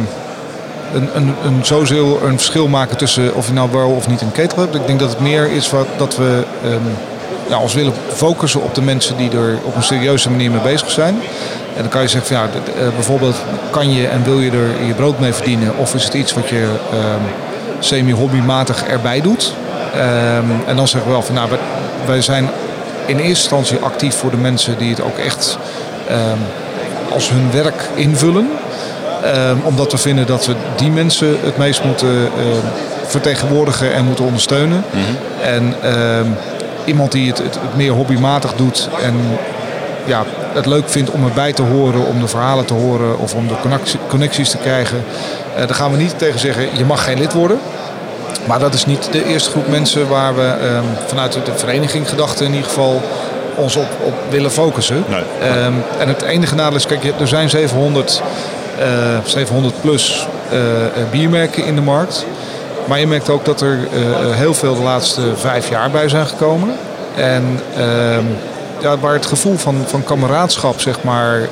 [0.94, 4.32] een, een, een zozeer een verschil maken tussen of je nou wel of niet een
[4.32, 4.76] ketel hebt.
[4.76, 6.82] Ik denk dat het meer is wat, dat we ehm,
[7.48, 10.92] ja, ons willen focussen op de mensen die er op een serieuze manier mee bezig
[10.92, 11.20] zijn.
[11.76, 12.50] En dan kan je zeggen, van, ja,
[12.82, 13.36] eh, bijvoorbeeld
[13.70, 15.78] kan je en wil je er je brood mee verdienen?
[15.78, 17.22] Of is het iets wat je ehm,
[17.80, 19.54] semi-hobbymatig erbij doet?
[20.66, 21.50] En dan zeggen we wel van, nou,
[22.06, 22.50] wij zijn
[23.08, 25.58] in eerste instantie actief voor de mensen die het ook echt
[26.08, 26.38] ehm,
[27.14, 28.50] als hun werk invullen.
[29.24, 32.66] Ehm, omdat we vinden dat we die mensen het meest moeten ehm,
[33.06, 34.84] vertegenwoordigen en moeten ondersteunen.
[35.44, 36.26] En ehm,
[36.86, 39.14] iemand die het, het, het meer hobbymatig doet en
[40.06, 43.48] ja, het leuk vindt om erbij te horen, om de verhalen te horen of om
[43.48, 45.04] de connectie- connecties te krijgen.
[45.56, 47.60] eh daar gaan we niet tegen zeggen, je mag geen lid worden.
[48.48, 52.46] Maar dat is niet de eerste groep mensen waar we ehm, vanuit de vereniging gedachten
[52.46, 53.02] in ieder geval
[53.56, 55.06] ons op, op willen focussen.
[55.42, 58.22] Ehm, en het enige nadeel is, kijk, er zijn 700,
[58.80, 58.86] eh,
[59.26, 62.26] 700 plus eh, eh, biermerken in de markt.
[62.88, 66.26] Maar je merkt ook dat er eh, heel veel de laatste vijf jaar bij zijn
[66.26, 66.70] gekomen.
[67.16, 68.26] En ehm,
[68.82, 71.48] ja, waar het gevoel van, van kameraadschap, zeg maar,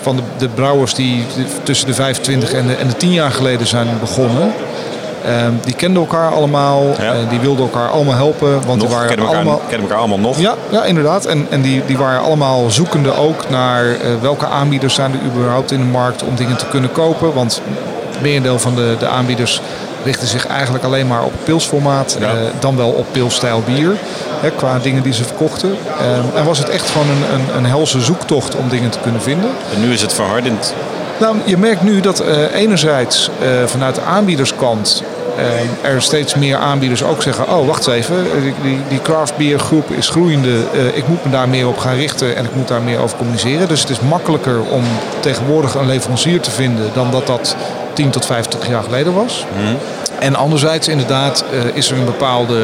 [0.00, 1.26] van de, de brouwers die
[1.62, 4.52] tussen de 25 en de, en de 10 jaar geleden zijn begonnen.
[5.24, 8.50] Ehm, die kenden elkaar allemaal, eh, die wilden elkaar allemaal helpen.
[8.52, 10.38] Want Nog, die waren kennen, elkaar, allemaal, kennen elkaar allemaal nog.
[10.38, 11.24] ja, ja, inderdaad.
[11.24, 15.70] En, en die, die waren allemaal zoekende ook naar eh, welke aanbieders zijn er überhaupt
[15.72, 17.32] in de markt om dingen te kunnen kopen.
[17.34, 17.60] Want
[18.10, 19.60] het merendeel van de, de aanbieders
[20.04, 22.16] richten zich eigenlijk alleen maar op pilsformaat.
[22.20, 23.96] eh, dan wel op pilsstijl bier.
[24.40, 25.76] Hè, qua dingen die ze verkochten.
[25.98, 29.22] Ehm, en was het echt gewoon een, een, een helse zoektocht om dingen te kunnen
[29.22, 29.50] vinden.
[29.74, 30.74] En nu is het verhardend.
[31.20, 33.30] Nou, je merkt nu dat eh, enerzijds
[33.66, 35.02] vanuit de aanbiederskant
[35.82, 39.90] er steeds meer aanbieders ook zeggen: Oh, wacht even, eh, die, die, craft beer groep
[39.90, 40.62] is groeiende.
[40.72, 43.16] eh, ik moet me daar meer op gaan richten en ik moet daar meer over
[43.16, 43.68] communiceren.
[43.68, 44.82] Dus het is makkelijker om
[45.20, 47.56] tegenwoordig een leverancier te vinden dan dat dat
[47.92, 49.44] 10 tot 50 jaar geleden was.
[50.18, 52.58] En anderzijds, inderdaad, eh, is er een bepaalde.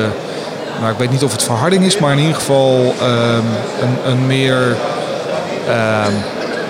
[0.80, 3.44] Nou, ik weet niet of het verharding is, maar in ieder geval ehm,
[3.82, 4.76] een, een meer.
[5.68, 6.12] ehm,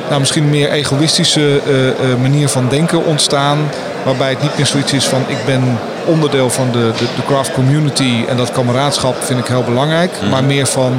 [0.08, 3.58] nou, misschien een meer egoïstische eh, eh, manier van denken ontstaan.
[4.04, 7.52] Waarbij het niet meer zoiets is van ik ben onderdeel van de, de, de craft
[7.52, 10.12] community en dat kameraadschap vind ik heel belangrijk.
[10.30, 10.92] Maar meer van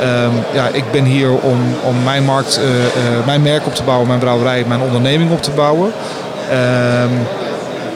[0.00, 3.82] ehm, ja, ik ben hier om, om mijn, markt, eh, eh, mijn merk op te
[3.82, 5.92] bouwen, mijn brouwerij, mijn onderneming op te bouwen.
[6.50, 7.12] Ehm,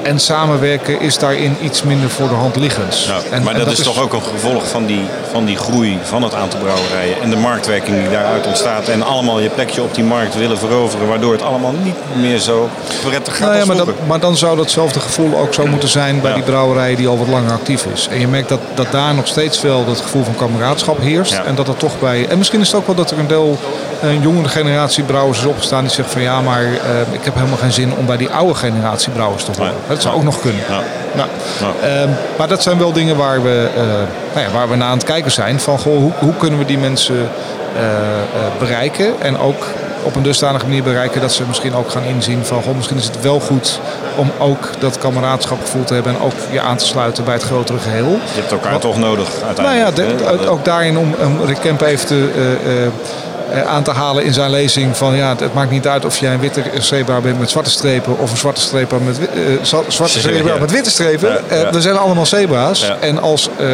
[0.03, 3.09] en samenwerken is daarin iets minder voor de hand liggend.
[3.31, 6.23] En- maar en dat, is, toch ook een gevolg van die, van die groei van
[6.23, 7.21] het aantal brouwerijen.
[7.23, 8.89] En de marktwerking die daaruit ontstaat.
[8.89, 11.09] En allemaal je plekje op die markt willen veroveren.
[11.09, 12.69] Waardoor het allemaal niet meer zo
[13.05, 16.21] prettig gaat Nou ja, maar, dat, maar dan zou datzelfde gevoel ook zo moeten zijn
[16.21, 18.09] bij die brouwerij die al wat langer actief is.
[18.11, 21.33] En je merkt dat, dat daar nog steeds wel dat gevoel van kameraadschap heerst.
[21.47, 22.27] En dat dat toch bij.
[22.29, 23.59] En misschien is het ook wel dat er een deel
[24.03, 26.71] een jongere generatie brouwers is opgestaan die zegt van ja, maar eh,
[27.11, 29.73] ik heb helemaal geen zin om bij die oude generatie brouwers te horen.
[29.89, 30.61] Dat zou ook nog kunnen.
[31.15, 31.29] Nou,
[31.83, 33.83] ehm, maar dat zijn wel dingen waar we, eh,
[34.35, 35.61] nou ja, waar we naar aan het kijken zijn.
[35.61, 37.29] Van goh, hoe, hoe kunnen we die mensen
[37.77, 37.83] eh,
[38.59, 39.13] bereiken?
[39.23, 39.65] En ook
[40.03, 43.05] op een dusdanige manier bereiken dat ze misschien ook gaan inzien van goh, misschien is
[43.05, 43.81] het wel goed
[44.17, 47.79] om ook dat kameraadschapgevoel te hebben en ook je aan te sluiten bij het grotere
[47.79, 48.09] geheel.
[48.35, 49.97] Je hebt elkaar toch nodig Nou uiteindelijk.
[49.97, 50.05] ja,
[50.37, 50.51] de- hè?
[50.51, 52.31] ook- daarin om, om Rick Kemp even te,
[53.67, 56.41] aan te halen in zijn lezing van ja, het maakt niet uit of jij een
[56.41, 60.61] witte zeebra bent met zwarte strepen of een zwarte strepen met, eh, zwarte zeebra Ja.
[60.61, 61.51] met witte strepen.
[61.51, 62.93] Eh, we zijn allemaal zebra's.
[63.01, 63.67] En als eh,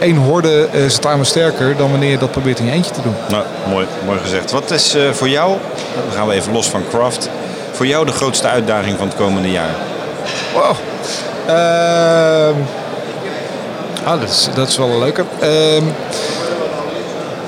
[0.00, 2.90] één horde eh, is het armen sterker dan wanneer je dat probeert in je eentje
[2.92, 3.14] te doen.
[3.28, 4.50] Nou, mooi, mooi gezegd.
[4.50, 5.56] Wat is eh, voor jou,
[5.94, 7.28] dan gaan we even los van craft,
[7.72, 9.74] voor jou de grootste uitdaging van het komende jaar?
[10.54, 10.74] Wow.
[11.46, 12.54] Ehm,
[14.04, 15.24] ah, dat, is, dat is wel een leuke.
[15.40, 15.84] Ehm,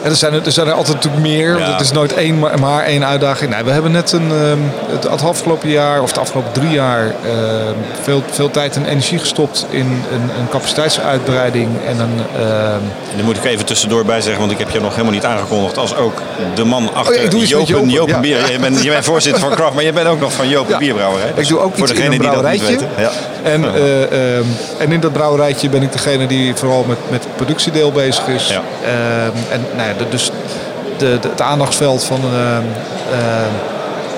[0.02, 1.58] en er, zijn er, er zijn er altijd natuurlijk meer.
[1.58, 1.72] Ja.
[1.72, 3.50] Het is nooit één, maar, maar één uitdaging.
[3.50, 4.58] Nee, we hebben net een, ehm,
[4.92, 9.18] het, het afgelopen jaar, of het afgelopen drie jaar, ehm, veel, veel tijd en energie
[9.18, 12.20] gestopt in een, een capaciteitsuitbreiding en een.
[12.36, 12.80] ehm,
[13.10, 15.24] En daar moet ik even tussendoor bij zeggen, want ik heb je nog helemaal niet
[15.24, 16.22] aangekondigd als ook
[16.54, 18.20] de man achter Oh ja, ik doe iets met Jopen, Jopen, Jopen ja.
[18.20, 18.52] Bier.
[18.52, 20.78] Je bent, je bent voorzitter van Craft, maar je bent ook nog van Jopen.
[20.78, 21.28] Bierbrouwerij.
[21.28, 22.88] Ik Dus doe ook voor iets in degene een die dat niet weten.
[23.42, 24.36] En, eh,
[24.78, 28.58] en in dat brouwerijtje ben ik degene die vooral met, met het productiedeel bezig is.
[29.50, 30.30] En nou dus
[30.98, 32.62] de, het aandachtsveld van, ehm,
[33.12, 33.52] ehm,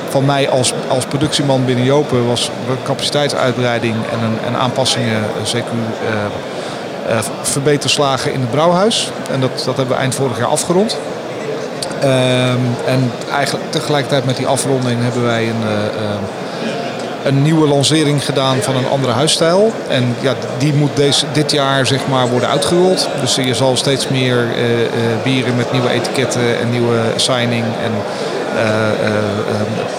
[0.08, 2.50] van mij als, als productieman binnen Jopen was
[2.84, 9.10] capaciteitsuitbreiding en, een, en aanpassingen, eh, CQ, eh, eh, verbeterslagen in het brouwhuis.
[9.30, 10.98] En dat, dat hebben we eind vorig jaar afgerond.
[12.00, 16.14] Ehm, en eigenlijk tegelijkertijd met die afronding hebben wij een, eh,
[17.24, 19.72] een nieuwe lancering gedaan van een andere huisstijl.
[19.88, 23.08] En ja, die moet deze, dit jaar zeg maar worden uitgerold.
[23.20, 24.88] Dus je zal steeds meer eh, eh,
[25.22, 27.92] bieren met nieuwe etiketten en nieuwe signing en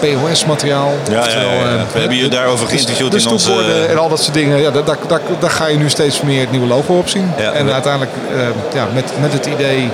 [0.00, 0.92] POS-materiaal.
[1.10, 1.84] Ja, ja, ja, ja.
[1.92, 4.60] We hebben jullie daarover geïnterviewd de in onze- en al dat soort dingen.
[4.60, 7.32] Ja, daar, daar, daar, ga je nu steeds meer het nieuwe logo op zien.
[7.54, 8.38] en uiteindelijk eh,
[8.74, 9.90] ja, met, met het idee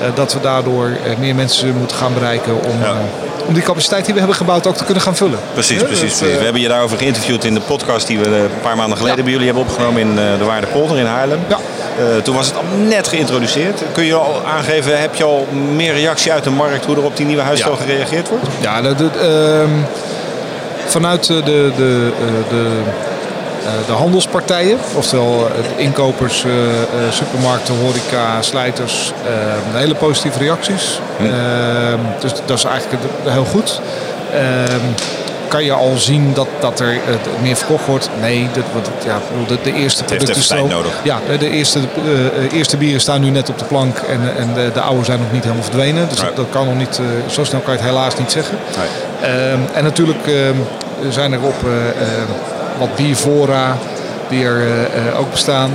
[0.00, 2.94] eh, dat we daardoor eh, meer mensen moeten gaan bereiken om, Ja.
[3.46, 5.38] Om die capaciteit die we hebben gebouwd ook te kunnen gaan vullen.
[5.52, 6.00] Precies, Ja, precies.
[6.10, 6.32] dat, precies.
[6.32, 8.98] eh, We hebben je daarover geïnterviewd in de podcast die we eh, een paar maanden
[8.98, 11.38] geleden bij jullie hebben opgenomen in eh, de Waardepolder in Haarlem.
[11.48, 11.58] Ja.
[12.22, 13.82] Toen was het al net geïntroduceerd.
[13.92, 17.16] Kun je al aangeven, heb je al meer reactie uit de markt hoe er op
[17.16, 17.82] die nieuwe huisstijl Ja.
[17.84, 18.44] gereageerd wordt?
[18.60, 19.70] Ja, de, ehm,
[20.86, 22.68] vanuit de, de, de, eh, de,
[23.86, 29.12] de handelspartijen, oftewel eh, de inkopers, eh, eh, supermarkten, horeca, slijters,
[29.72, 31.00] hele positieve reacties.
[31.20, 33.80] Ehm, dus dat is eigenlijk heel goed.
[34.34, 34.80] Ehm,
[35.48, 36.98] kan je al zien dat, dat er eh,
[37.42, 38.08] meer verkocht wordt?
[38.20, 40.92] Nee, dat, want, ja, de, de eerste producten staan- nodig.
[41.02, 44.20] Ja, de- de eerste, eh, eh, eerste bieren staan nu net op de plank en,
[44.38, 46.08] en de, de oude zijn nog niet helemaal verdwenen.
[46.08, 46.26] Dus Nee.
[46.26, 48.58] dat, dat kan nog niet, eh, zo snel kan je het helaas niet zeggen.
[49.20, 50.24] Ehm, en natuurlijk
[51.10, 52.06] zijn er op eh, eh,
[52.78, 53.76] wat bierfora
[54.28, 55.70] die er eh, eh, ook bestaan.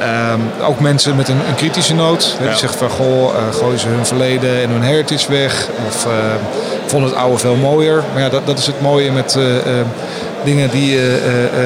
[0.00, 2.34] Ehm, ook mensen met een, een kritische noot.
[2.38, 2.50] hè, Ja.
[2.50, 5.68] Die zeggen van goh, eh, gooien ze hun verleden en hun heritage weg.
[5.88, 6.06] Of
[6.86, 8.02] vonden het oude veel mooier.
[8.12, 9.38] Maar ja, dat, dat is het mooie met
[10.44, 10.98] dingen die...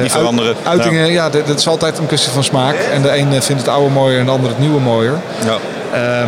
[0.01, 0.55] Die veranderen.
[0.63, 2.75] uit- uitingen, ja, dat, dat is altijd een kwestie van smaak.
[2.93, 5.13] En de een vindt het oude mooier en de ander het nieuwe mooier.
[5.45, 5.57] Ja.
[5.93, 6.27] Ehm,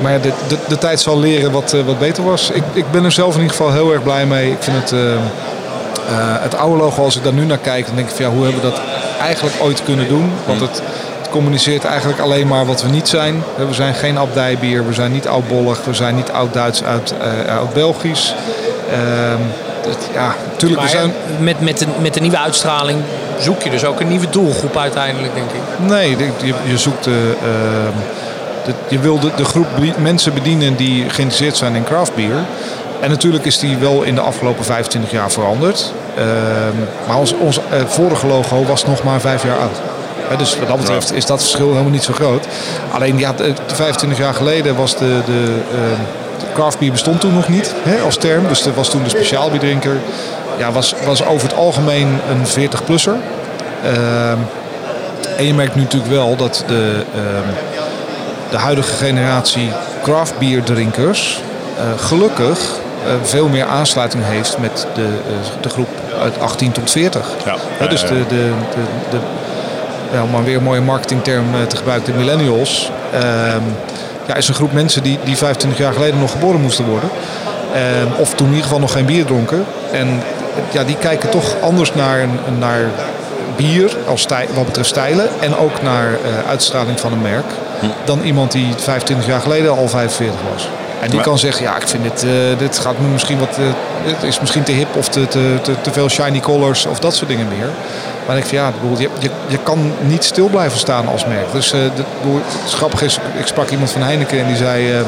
[0.00, 2.50] maar ja, de, de, de tijd zal leren wat, wat beter was.
[2.50, 4.50] Ik, ik ben er zelf in ieder geval heel erg blij mee.
[4.50, 4.92] Ik vind het,
[6.18, 8.44] het oude logo, als ik daar nu naar kijk, dan denk ik van ja, hoe
[8.44, 8.80] hebben we dat
[9.22, 10.32] eigenlijk ooit kunnen doen?
[10.46, 10.82] Want het,
[11.20, 13.42] het communiceert eigenlijk alleen maar wat we niet zijn.
[13.58, 17.14] Eh, We zijn geen abdijbier, we zijn niet oudbollig, we zijn niet oud-Duits, uit,
[17.46, 18.34] eh, oud-Belgisch.
[18.92, 19.40] Ehm,
[20.14, 21.12] ja, natuurlijk, zijn...
[21.38, 22.98] met, met, de, met de nieuwe uitstraling
[23.38, 25.88] zoek je dus ook een nieuwe doelgroep uiteindelijk, denk ik.
[25.88, 27.96] Nee, je, je zoekt de, ehm,
[28.64, 29.66] de- je wil de, de groep
[29.98, 32.34] mensen bedienen die geïnteresseerd zijn in craft beer.
[33.00, 35.92] En natuurlijk is die wel in de afgelopen 25 jaar veranderd.
[36.16, 36.26] Ehm,
[37.06, 39.80] maar ons, ons eh, vorige logo was nog maar vijf jaar oud.
[40.38, 42.46] Dus wat dat betreft is dat verschil helemaal niet zo groot.
[42.92, 46.00] Alleen ja, de, de 25 jaar geleden was de, de, ehm,
[46.38, 48.48] de craft beer bestond toen nog niet hè, als term.
[48.48, 49.96] Dus er was toen de speciaalbierdrinker.
[50.58, 53.14] Ja, was, was over het algemeen een 40-plusser.
[53.84, 54.38] Ehm,
[55.36, 57.04] en je merkt nu natuurlijk wel dat de,
[58.50, 59.70] de huidige generatie
[60.02, 61.40] craft bierdrinkers
[61.80, 62.79] eh, gelukkig
[63.22, 65.88] veel meer aansluiting heeft met de, eh, de groep
[66.22, 67.26] uit 18 tot 40.
[67.44, 67.86] Ja.
[67.88, 68.50] Dus de, de,
[69.10, 69.18] de,
[70.12, 72.90] ja, om maar weer een mooie marketingterm eh, te gebruiken, de millennials.
[73.12, 73.60] ehm,
[74.26, 77.10] ja, is een groep mensen die, die 25 jaar geleden nog geboren moesten worden.
[77.74, 79.64] Ehm, of toen in ieder geval nog geen bier dronken.
[79.92, 80.22] En
[80.70, 82.26] ja, die kijken toch anders naar,
[82.58, 82.80] naar
[83.56, 85.28] bier als stij- wat betreft stijlen.
[85.40, 87.44] En ook naar eh, uitstraling van een merk.
[88.04, 90.68] Dan iemand die 25 jaar geleden al 45 was.
[91.00, 93.56] En die Maar- kan zeggen, ja, ik vind dit, eh, dit gaat me misschien wat,
[94.06, 97.14] dit is misschien te hip of te, te, te, te veel shiny colors of dat
[97.14, 97.68] soort dingen meer.
[98.26, 101.52] Maar ik vind, ja, bedoel, je, je, je kan niet stil blijven staan als merk.
[101.52, 101.70] Dus
[102.22, 102.40] bedoel,
[102.90, 105.04] het is, ik sprak iemand van Heineken en die zei,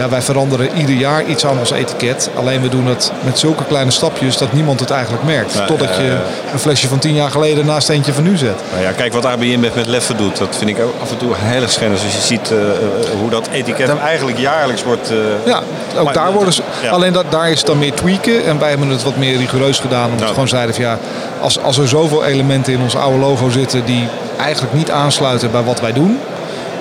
[0.00, 2.30] ja, wij veranderen ieder jaar iets aan ons etiket.
[2.34, 5.66] Alleen we doen het met zulke kleine stapjes dat niemand het eigenlijk merkt.
[5.66, 6.16] Totdat je
[6.52, 8.54] een flesje van 10 jaar geleden naast eentje van nu zet.
[8.72, 10.36] Nou ja, kijk wat AB InBev met Leffe doet.
[10.38, 12.02] Dat vind ik ook af en toe heel erg schennis.
[12.04, 12.74] Als je ziet eh, eh,
[13.20, 15.10] hoe dat etiket eigenlijk jaarlijks wordt...
[15.10, 15.62] eh, Ja,
[15.98, 16.62] ook maar- daar worden ze.
[16.82, 16.90] Ja.
[16.90, 18.44] Alleen dat, daar is het dan meer tweaken.
[18.44, 20.10] En wij hebben het wat meer rigoureus gedaan.
[20.10, 20.98] Omdat we gewoon zeiden van ja,
[21.40, 25.62] als, als er zoveel elementen in ons oude logo zitten die eigenlijk niet aansluiten bij
[25.62, 26.18] wat wij doen.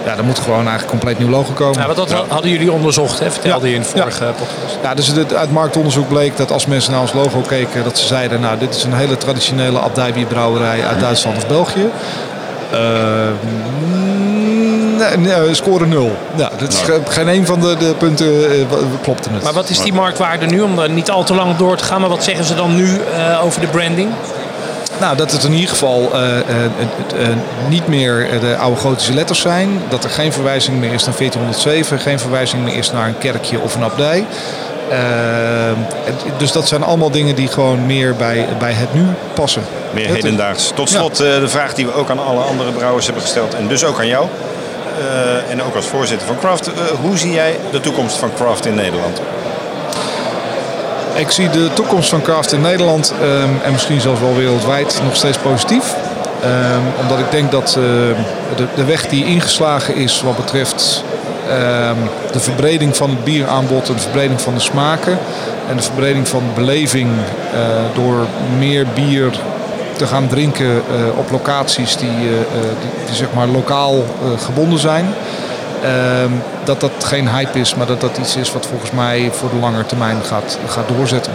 [0.05, 1.79] Ja, dan moet er gewoon eigenlijk een compleet nieuw logo komen.
[1.79, 3.31] Ja, want dat hadden jullie onderzocht, hè?
[3.31, 4.77] vertelde je in de vorige podcast.
[4.83, 8.05] Ja, dus het, uit marktonderzoek bleek dat als mensen naar ons logo keken, dat ze
[8.07, 11.89] zeiden, nou, dit is een hele traditionele abdijbierbrouwerij uit Duitsland of België.
[12.71, 12.79] Eh,
[13.41, 16.11] mm, nee, nee, score nul.
[16.35, 18.65] Ja, dit is ge- geen een van de, de punten eh,
[19.01, 19.43] klopte het.
[19.43, 21.99] Maar wat is die marktwaarde nu, om er niet al te lang door te gaan,
[22.01, 24.09] maar wat zeggen ze dan nu eh, over de branding?
[24.99, 26.69] Nou, dat het in ieder geval eh, eh, eh,
[27.67, 29.81] niet meer de oude gotische letters zijn.
[29.89, 31.99] Dat er geen verwijzing meer is naar 1407.
[31.99, 34.25] Geen verwijzing meer is naar een kerkje of een abdij.
[36.37, 39.61] Dus dat zijn allemaal dingen die gewoon meer bij, bij het nu passen.
[39.91, 40.71] Meer hedendaags.
[40.75, 43.53] Tot slot de vraag die we ook aan alle andere brouwers hebben gesteld.
[43.53, 44.27] En dus ook aan jou.
[45.49, 46.69] En ook als voorzitter van Craft.
[47.01, 49.21] Hoe zie jij de toekomst van Craft in Nederland?
[51.19, 55.15] Ik zie de toekomst van craft in Nederland ehm, en misschien zelfs wel wereldwijd nog
[55.15, 55.95] steeds positief.
[56.43, 58.15] Ehm, omdat ik denk dat ehm,
[58.55, 61.03] de, de weg die ingeslagen is wat betreft
[61.49, 61.95] ehm,
[62.31, 65.17] de verbreding van het bieraanbod en de verbreding van de smaken
[65.69, 67.09] en de verbreding van de beleving
[67.53, 67.59] eh,
[67.93, 68.25] door
[68.57, 69.31] meer bier
[69.99, 72.45] te gaan drinken eh, op locaties die, eh, eh,
[73.05, 75.05] die, zeg maar lokaal eh, gebonden zijn.
[75.83, 76.31] Ehm,
[76.63, 79.55] dat dat geen hype is, maar dat dat iets is wat volgens mij voor de
[79.55, 81.33] lange termijn gaat, gaat doorzetten.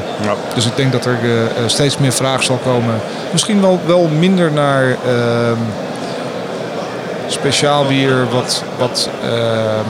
[0.55, 2.95] Dus ik denk dat er eh, eh, steeds meer vraag zal komen.
[3.33, 5.59] Misschien wel, wel minder naar ehm,
[7.27, 9.89] speciaal bier wat, wat ehm,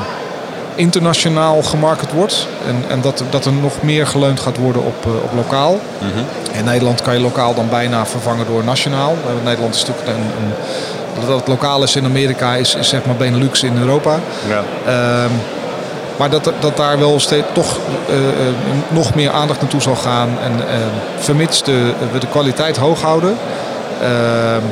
[0.74, 2.46] internationaal gemarket wordt.
[2.66, 5.80] En, en dat, dat er nog meer geleund gaat worden op, eh, op lokaal.
[6.52, 9.11] In Nederland kan je lokaal dan bijna vervangen door nationaal.
[9.11, 10.52] Eh, Nederland is natuurlijk een, een
[11.26, 14.18] dat het lokaal is in Amerika is, is zeg maar Benelux in Europa.
[14.48, 14.62] Ja.
[14.86, 15.32] Ehm,
[16.16, 18.54] maar dat, dat daar wel steeds toch eh, eh,
[18.88, 20.28] nog meer aandacht naartoe zal gaan.
[20.42, 20.76] En eh,
[21.18, 23.36] vermits de, we de kwaliteit hoog houden,
[24.02, 24.62] ehm,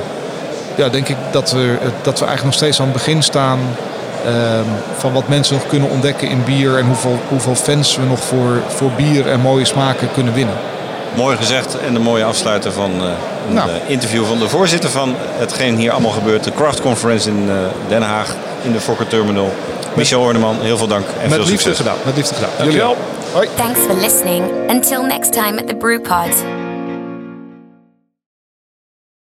[0.75, 3.59] ja, denk ik dat we, dat we eigenlijk nog steeds aan het begin staan
[4.27, 6.79] ehm, van wat mensen nog kunnen ontdekken in bier.
[6.79, 10.55] En hoeveel, hoeveel fans we nog voor, voor bier en mooie smaken kunnen winnen.
[11.15, 13.07] Mooi gezegd en een mooie afsluiter van eh,
[13.49, 13.69] een Nou.
[13.71, 16.45] eh, interview van de voorzitter van hetgeen hier allemaal gebeurt.
[16.45, 17.55] De Craft Conference in eh,
[17.89, 19.53] Den Haag in de Fokker Terminal.
[19.95, 21.77] Michel Orneman, heel veel dank en Met veel liefde succes.
[21.77, 21.97] gedaan.
[22.05, 22.51] Met liefde gedaan.
[22.59, 22.97] Dankjewel.
[23.33, 23.49] Hoi.
[23.57, 24.45] Thanks for listening.
[24.71, 26.62] Until next time at the Brewpod.